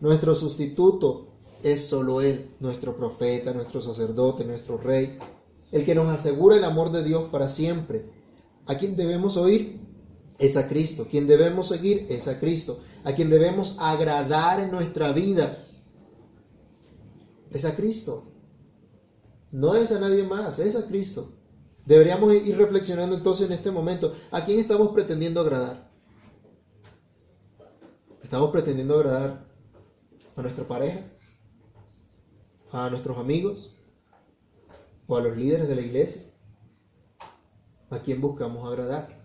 Nuestro 0.00 0.34
sustituto 0.34 1.28
es 1.62 1.86
solo 1.86 2.20
Él, 2.20 2.54
nuestro 2.60 2.96
profeta, 2.96 3.52
nuestro 3.52 3.80
sacerdote, 3.80 4.44
nuestro 4.44 4.76
rey, 4.76 5.18
el 5.70 5.84
que 5.84 5.94
nos 5.94 6.08
asegura 6.08 6.56
el 6.56 6.64
amor 6.64 6.92
de 6.92 7.04
Dios 7.04 7.28
para 7.30 7.48
siempre. 7.48 8.10
A 8.66 8.76
quien 8.76 8.96
debemos 8.96 9.36
oír 9.36 9.80
es 10.38 10.56
a 10.56 10.68
Cristo. 10.68 11.06
Quien 11.10 11.26
debemos 11.26 11.68
seguir 11.68 12.06
es 12.10 12.28
a 12.28 12.38
Cristo. 12.38 12.80
A 13.04 13.12
quien 13.12 13.30
debemos 13.30 13.76
agradar 13.80 14.60
en 14.60 14.70
nuestra 14.70 15.12
vida 15.12 15.64
es 17.50 17.64
a 17.64 17.74
Cristo. 17.74 18.24
No 19.50 19.74
es 19.74 19.92
a 19.92 20.00
nadie 20.00 20.22
más, 20.24 20.58
es 20.58 20.76
a 20.76 20.86
Cristo. 20.86 21.32
Deberíamos 21.84 22.32
ir 22.34 22.56
reflexionando 22.56 23.16
entonces 23.16 23.48
en 23.48 23.54
este 23.54 23.70
momento, 23.70 24.14
¿a 24.30 24.44
quién 24.44 24.60
estamos 24.60 24.88
pretendiendo 24.92 25.40
agradar? 25.40 25.91
¿Estamos 28.32 28.50
pretendiendo 28.50 28.94
agradar 28.94 29.44
a 30.36 30.40
nuestra 30.40 30.66
pareja? 30.66 31.04
¿A 32.70 32.88
nuestros 32.88 33.18
amigos? 33.18 33.76
¿O 35.06 35.18
a 35.18 35.20
los 35.20 35.36
líderes 35.36 35.68
de 35.68 35.76
la 35.76 35.82
iglesia? 35.82 36.22
¿A 37.90 37.98
quién 37.98 38.22
buscamos 38.22 38.66
agradar? 38.66 39.22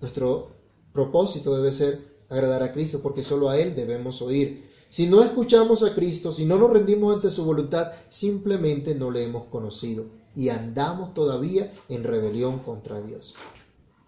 Nuestro 0.00 0.48
propósito 0.94 1.54
debe 1.54 1.72
ser 1.72 2.24
agradar 2.30 2.62
a 2.62 2.72
Cristo 2.72 3.00
porque 3.02 3.22
solo 3.22 3.50
a 3.50 3.58
Él 3.58 3.76
debemos 3.76 4.22
oír. 4.22 4.66
Si 4.88 5.08
no 5.08 5.22
escuchamos 5.22 5.82
a 5.82 5.94
Cristo, 5.94 6.32
si 6.32 6.46
no 6.46 6.56
nos 6.56 6.70
rendimos 6.70 7.14
ante 7.14 7.30
su 7.30 7.44
voluntad, 7.44 7.92
simplemente 8.08 8.94
no 8.94 9.10
le 9.10 9.24
hemos 9.24 9.44
conocido 9.48 10.06
y 10.34 10.48
andamos 10.48 11.12
todavía 11.12 11.70
en 11.90 12.02
rebelión 12.02 12.60
contra 12.60 12.98
Dios. 13.02 13.34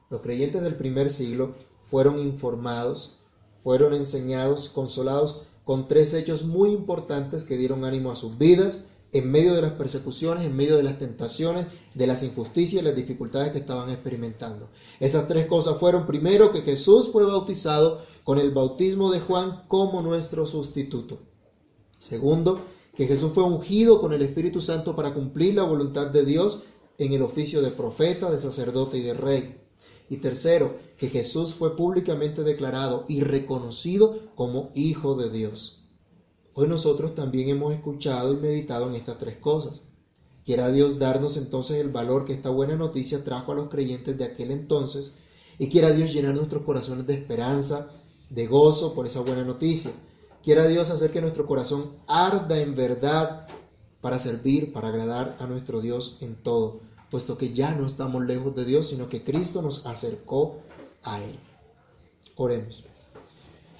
Los 0.08 0.22
creyentes 0.22 0.62
del 0.62 0.76
primer 0.76 1.10
siglo 1.10 1.52
fueron 1.90 2.18
informados, 2.18 3.17
fueron 3.62 3.94
enseñados, 3.94 4.68
consolados 4.68 5.42
con 5.64 5.88
tres 5.88 6.14
hechos 6.14 6.44
muy 6.44 6.70
importantes 6.70 7.42
que 7.42 7.56
dieron 7.56 7.84
ánimo 7.84 8.10
a 8.10 8.16
sus 8.16 8.38
vidas 8.38 8.80
en 9.12 9.30
medio 9.30 9.54
de 9.54 9.62
las 9.62 9.72
persecuciones, 9.72 10.44
en 10.44 10.56
medio 10.56 10.76
de 10.76 10.82
las 10.82 10.98
tentaciones, 10.98 11.66
de 11.94 12.06
las 12.06 12.22
injusticias 12.22 12.82
y 12.82 12.84
las 12.84 12.96
dificultades 12.96 13.52
que 13.52 13.58
estaban 13.58 13.90
experimentando. 13.90 14.68
Esas 15.00 15.28
tres 15.28 15.46
cosas 15.46 15.78
fueron, 15.78 16.06
primero, 16.06 16.52
que 16.52 16.62
Jesús 16.62 17.08
fue 17.10 17.24
bautizado 17.24 18.02
con 18.24 18.38
el 18.38 18.50
bautismo 18.50 19.10
de 19.10 19.20
Juan 19.20 19.64
como 19.66 20.02
nuestro 20.02 20.46
sustituto. 20.46 21.20
Segundo, 21.98 22.60
que 22.94 23.06
Jesús 23.06 23.32
fue 23.32 23.44
ungido 23.44 24.00
con 24.00 24.12
el 24.12 24.22
Espíritu 24.22 24.60
Santo 24.60 24.94
para 24.94 25.14
cumplir 25.14 25.54
la 25.54 25.62
voluntad 25.62 26.08
de 26.08 26.24
Dios 26.24 26.62
en 26.98 27.12
el 27.12 27.22
oficio 27.22 27.62
de 27.62 27.70
profeta, 27.70 28.30
de 28.30 28.38
sacerdote 28.38 28.98
y 28.98 29.02
de 29.02 29.14
rey. 29.14 29.56
Y 30.10 30.18
tercero, 30.18 30.76
que 30.98 31.08
Jesús 31.08 31.54
fue 31.54 31.76
públicamente 31.76 32.42
declarado 32.42 33.04
y 33.08 33.20
reconocido 33.20 34.18
como 34.34 34.70
Hijo 34.74 35.14
de 35.14 35.30
Dios. 35.30 35.84
Hoy 36.54 36.66
nosotros 36.66 37.14
también 37.14 37.48
hemos 37.48 37.72
escuchado 37.72 38.34
y 38.34 38.36
meditado 38.36 38.88
en 38.88 38.96
estas 38.96 39.16
tres 39.18 39.36
cosas. 39.36 39.82
Quiera 40.44 40.72
Dios 40.72 40.98
darnos 40.98 41.36
entonces 41.36 41.78
el 41.78 41.90
valor 41.90 42.24
que 42.24 42.32
esta 42.32 42.50
buena 42.50 42.74
noticia 42.74 43.22
trajo 43.22 43.52
a 43.52 43.54
los 43.54 43.68
creyentes 43.68 44.18
de 44.18 44.24
aquel 44.24 44.50
entonces 44.50 45.14
y 45.56 45.68
quiera 45.68 45.92
Dios 45.92 46.12
llenar 46.12 46.34
nuestros 46.34 46.64
corazones 46.64 47.06
de 47.06 47.14
esperanza, 47.14 47.92
de 48.28 48.46
gozo 48.48 48.94
por 48.94 49.06
esa 49.06 49.20
buena 49.20 49.44
noticia. 49.44 49.92
Quiera 50.42 50.66
Dios 50.66 50.90
hacer 50.90 51.12
que 51.12 51.20
nuestro 51.20 51.46
corazón 51.46 51.92
arda 52.08 52.60
en 52.60 52.74
verdad 52.74 53.46
para 54.00 54.18
servir, 54.18 54.72
para 54.72 54.88
agradar 54.88 55.36
a 55.38 55.46
nuestro 55.46 55.80
Dios 55.80 56.18
en 56.22 56.34
todo, 56.34 56.80
puesto 57.10 57.38
que 57.38 57.52
ya 57.52 57.72
no 57.72 57.86
estamos 57.86 58.24
lejos 58.24 58.56
de 58.56 58.64
Dios, 58.64 58.88
sino 58.88 59.08
que 59.08 59.22
Cristo 59.22 59.62
nos 59.62 59.86
acercó 59.86 60.56
Oremos. 62.36 62.84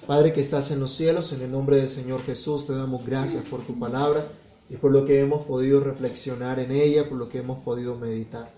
Padre 0.05 0.33
que 0.33 0.41
estás 0.41 0.71
en 0.71 0.79
los 0.79 0.91
cielos, 0.91 1.31
en 1.33 1.41
el 1.41 1.51
nombre 1.51 1.77
del 1.77 1.89
Señor 1.89 2.21
Jesús, 2.23 2.65
te 2.65 2.73
damos 2.73 3.05
gracias 3.05 3.45
por 3.45 3.61
tu 3.61 3.77
palabra 3.77 4.27
y 4.69 4.75
por 4.75 4.91
lo 4.91 5.05
que 5.05 5.19
hemos 5.19 5.45
podido 5.45 5.79
reflexionar 5.81 6.59
en 6.59 6.71
ella, 6.71 7.07
por 7.07 7.17
lo 7.17 7.29
que 7.29 7.39
hemos 7.39 7.59
podido 7.59 7.95
meditar. 7.95 8.51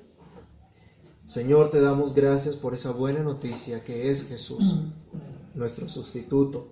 Señor, 1.25 1.71
te 1.71 1.81
damos 1.81 2.15
gracias 2.15 2.55
por 2.55 2.73
esa 2.73 2.91
buena 2.91 3.21
noticia 3.21 3.83
que 3.83 4.09
es 4.09 4.27
Jesús, 4.27 4.75
nuestro 5.53 5.87
sustituto, 5.87 6.69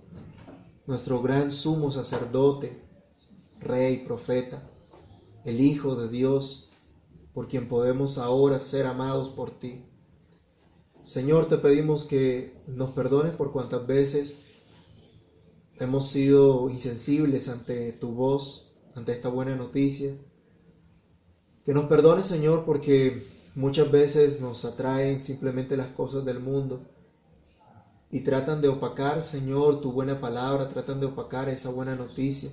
nuestro 0.86 1.22
gran 1.22 1.50
sumo 1.50 1.90
sacerdote, 1.90 2.82
rey, 3.60 3.98
profeta, 3.98 4.62
el 5.44 5.60
Hijo 5.60 5.94
de 5.94 6.08
Dios, 6.08 6.70
por 7.32 7.48
quien 7.48 7.68
podemos 7.68 8.18
ahora 8.18 8.58
ser 8.58 8.86
amados 8.86 9.28
por 9.28 9.50
ti. 9.50 9.84
Señor, 11.02 11.48
te 11.48 11.56
pedimos 11.56 12.04
que 12.04 12.54
nos 12.66 12.90
perdones 12.90 13.34
por 13.34 13.52
cuantas 13.52 13.86
veces 13.86 14.34
hemos 15.78 16.08
sido 16.08 16.68
insensibles 16.68 17.48
ante 17.48 17.92
tu 17.92 18.12
voz, 18.12 18.74
ante 18.94 19.12
esta 19.12 19.30
buena 19.30 19.56
noticia. 19.56 20.14
Que 21.64 21.72
nos 21.72 21.86
perdone, 21.86 22.22
Señor, 22.22 22.64
porque 22.66 23.26
muchas 23.54 23.90
veces 23.90 24.40
nos 24.42 24.64
atraen 24.66 25.22
simplemente 25.22 25.76
las 25.76 25.88
cosas 25.88 26.24
del 26.24 26.38
mundo 26.38 26.82
y 28.10 28.20
tratan 28.20 28.60
de 28.60 28.68
opacar, 28.68 29.22
Señor, 29.22 29.80
tu 29.80 29.92
buena 29.92 30.20
palabra, 30.20 30.68
tratan 30.68 31.00
de 31.00 31.06
opacar 31.06 31.48
esa 31.48 31.70
buena 31.70 31.96
noticia. 31.96 32.50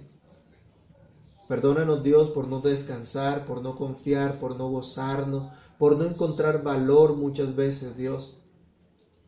Perdónanos, 1.50 2.02
Dios, 2.02 2.30
por 2.30 2.48
no 2.48 2.62
descansar, 2.62 3.46
por 3.46 3.62
no 3.62 3.76
confiar, 3.76 4.40
por 4.40 4.56
no 4.56 4.70
gozarnos, 4.70 5.52
por 5.78 5.98
no 5.98 6.06
encontrar 6.06 6.64
valor 6.64 7.16
muchas 7.16 7.56
veces, 7.56 7.96
Dios, 7.98 8.38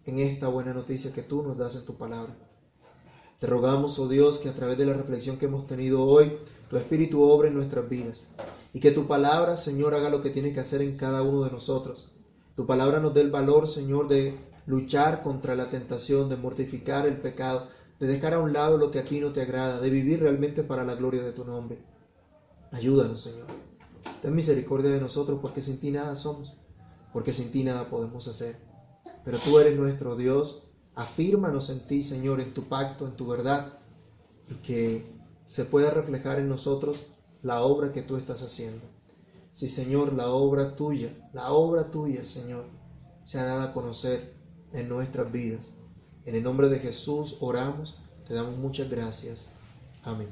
en 0.05 0.19
esta 0.19 0.47
buena 0.47 0.73
noticia 0.73 1.13
que 1.13 1.21
tú 1.21 1.43
nos 1.43 1.57
das 1.57 1.75
en 1.75 1.85
tu 1.85 1.95
palabra. 1.95 2.35
Te 3.39 3.47
rogamos, 3.47 3.99
oh 3.99 4.07
Dios, 4.07 4.39
que 4.39 4.49
a 4.49 4.53
través 4.53 4.77
de 4.77 4.85
la 4.85 4.93
reflexión 4.93 5.37
que 5.37 5.45
hemos 5.45 5.67
tenido 5.67 6.03
hoy, 6.03 6.37
tu 6.69 6.77
Espíritu 6.77 7.23
obre 7.23 7.47
en 7.47 7.55
nuestras 7.55 7.87
vidas 7.87 8.27
y 8.73 8.79
que 8.79 8.91
tu 8.91 9.07
palabra, 9.07 9.55
Señor, 9.55 9.95
haga 9.95 10.09
lo 10.09 10.21
que 10.21 10.29
tiene 10.29 10.53
que 10.53 10.59
hacer 10.59 10.81
en 10.81 10.97
cada 10.97 11.23
uno 11.23 11.43
de 11.43 11.51
nosotros. 11.51 12.11
Tu 12.55 12.65
palabra 12.65 12.99
nos 12.99 13.13
dé 13.13 13.21
el 13.21 13.31
valor, 13.31 13.67
Señor, 13.67 14.07
de 14.07 14.37
luchar 14.65 15.23
contra 15.23 15.55
la 15.55 15.69
tentación, 15.69 16.29
de 16.29 16.35
mortificar 16.35 17.07
el 17.07 17.17
pecado, 17.17 17.67
de 17.99 18.07
dejar 18.07 18.33
a 18.33 18.39
un 18.39 18.53
lado 18.53 18.77
lo 18.77 18.91
que 18.91 18.99
a 18.99 19.05
ti 19.05 19.19
no 19.19 19.31
te 19.31 19.41
agrada, 19.41 19.79
de 19.79 19.89
vivir 19.89 20.19
realmente 20.19 20.63
para 20.63 20.83
la 20.83 20.95
gloria 20.95 21.23
de 21.23 21.31
tu 21.31 21.45
nombre. 21.45 21.79
Ayúdanos, 22.71 23.21
Señor. 23.21 23.68
Ten 24.21 24.35
misericordia 24.35 24.91
de 24.91 24.99
nosotros 24.99 25.39
porque 25.41 25.61
sin 25.61 25.79
ti 25.79 25.91
nada 25.91 26.15
somos, 26.15 26.53
porque 27.13 27.33
sin 27.33 27.51
ti 27.51 27.63
nada 27.63 27.89
podemos 27.89 28.27
hacer. 28.27 28.57
Pero 29.23 29.37
tú 29.37 29.59
eres 29.59 29.77
nuestro 29.77 30.15
Dios. 30.15 30.63
Afírmanos 30.95 31.69
en 31.69 31.85
ti, 31.87 32.03
Señor, 32.03 32.41
en 32.41 32.53
tu 32.53 32.67
pacto, 32.67 33.07
en 33.07 33.15
tu 33.15 33.27
verdad, 33.27 33.79
y 34.49 34.55
que 34.55 35.05
se 35.45 35.65
pueda 35.65 35.91
reflejar 35.91 36.39
en 36.39 36.49
nosotros 36.49 37.07
la 37.41 37.61
obra 37.61 37.93
que 37.93 38.01
tú 38.01 38.17
estás 38.17 38.41
haciendo. 38.41 38.81
Sí, 39.51 39.67
Señor, 39.67 40.13
la 40.13 40.29
obra 40.29 40.75
tuya, 40.75 41.13
la 41.33 41.51
obra 41.51 41.89
tuya, 41.89 42.23
Señor, 42.25 42.65
se 43.25 43.39
ha 43.39 43.45
dado 43.45 43.61
a 43.61 43.73
conocer 43.73 44.33
en 44.73 44.89
nuestras 44.89 45.31
vidas. 45.31 45.71
En 46.25 46.35
el 46.35 46.43
nombre 46.43 46.69
de 46.69 46.79
Jesús 46.79 47.37
oramos, 47.39 47.95
te 48.27 48.33
damos 48.33 48.57
muchas 48.57 48.89
gracias. 48.89 49.47
Amén. 50.03 50.29